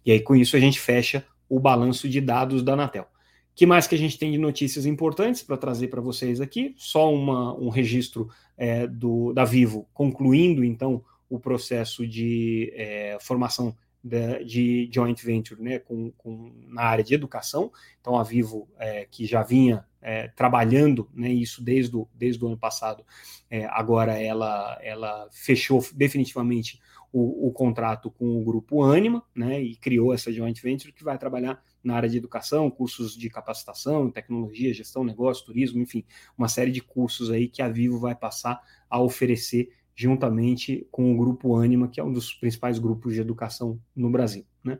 E 0.05 0.11
aí, 0.11 0.19
com 0.19 0.35
isso, 0.35 0.55
a 0.55 0.59
gente 0.59 0.79
fecha 0.79 1.25
o 1.49 1.59
balanço 1.59 2.07
de 2.09 2.19
dados 2.19 2.63
da 2.63 2.73
Anatel. 2.73 3.07
que 3.53 3.65
mais 3.65 3.87
que 3.87 3.95
a 3.95 3.97
gente 3.97 4.17
tem 4.17 4.31
de 4.31 4.37
notícias 4.37 4.85
importantes 4.85 5.41
para 5.41 5.57
trazer 5.57 5.87
para 5.87 6.01
vocês 6.01 6.41
aqui? 6.41 6.73
Só 6.77 7.13
uma, 7.13 7.53
um 7.55 7.69
registro 7.69 8.29
é, 8.57 8.87
do, 8.87 9.33
da 9.33 9.45
Vivo 9.45 9.87
concluindo, 9.93 10.63
então, 10.63 11.03
o 11.29 11.39
processo 11.39 12.05
de 12.05 12.71
é, 12.75 13.17
formação 13.21 13.75
de, 14.05 14.45
de, 14.45 14.89
joint 14.93 15.19
venture 15.25 15.59
né, 15.59 15.79
com, 15.79 16.11
com, 16.11 16.53
na 16.67 16.83
área 16.83 17.03
de 17.03 17.15
educação. 17.15 17.71
Então, 17.99 18.15
a 18.15 18.23
Vivo, 18.23 18.69
é, 18.77 19.07
que 19.09 19.25
já 19.25 19.41
vinha 19.41 19.83
é, 19.99 20.27
trabalhando 20.27 21.09
né, 21.11 21.29
isso 21.29 21.63
desde 21.63 21.95
o, 21.97 22.07
desde 22.13 22.43
o 22.43 22.47
ano 22.47 22.57
passado, 22.57 23.03
é, 23.49 23.65
agora 23.65 24.13
ela, 24.13 24.77
ela 24.83 25.27
fechou 25.31 25.83
definitivamente 25.95 26.79
o, 27.11 27.47
o, 27.47 27.51
contrato 27.51 28.11
com 28.11 28.39
o 28.39 28.43
grupo 28.43 28.83
Anima 28.83 29.23
né, 29.33 29.59
e 29.59 29.75
criou 29.75 30.13
essa 30.13 30.31
joint 30.31 30.61
venture 30.61 30.93
que 30.93 31.03
vai 31.03 31.17
trabalhar 31.17 31.63
na 31.83 31.95
área 31.95 32.09
de 32.09 32.17
educação, 32.17 32.69
cursos 32.69 33.17
de 33.17 33.29
capacitação, 33.29 34.11
tecnologia, 34.11 34.73
gestão, 34.73 35.03
negócio, 35.03 35.45
turismo, 35.45 35.81
enfim, 35.81 36.05
uma 36.37 36.47
série 36.47 36.71
de 36.71 36.81
cursos 36.81 37.31
aí 37.31 37.47
que 37.47 37.61
a 37.61 37.69
Vivo 37.69 37.99
vai 37.99 38.13
passar 38.13 38.61
a 38.87 39.01
oferecer 39.01 39.69
juntamente 39.95 40.85
com 40.91 41.13
o 41.13 41.17
Grupo 41.17 41.55
Anima, 41.55 41.87
que 41.87 41.99
é 41.99 42.03
um 42.03 42.11
dos 42.11 42.33
principais 42.33 42.77
grupos 42.77 43.13
de 43.13 43.21
educação 43.21 43.79
no 43.95 44.09
Brasil. 44.09 44.45
Né? 44.63 44.77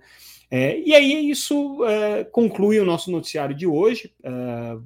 É, 0.51 0.80
e 0.80 0.93
aí 0.93 1.30
isso 1.30 1.84
é, 1.86 2.23
conclui 2.25 2.80
o 2.80 2.86
nosso 2.86 3.10
noticiário 3.10 3.56
de 3.56 3.65
hoje. 3.65 4.13
É, 4.21 4.78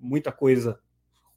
muita 0.00 0.32
coisa 0.32 0.78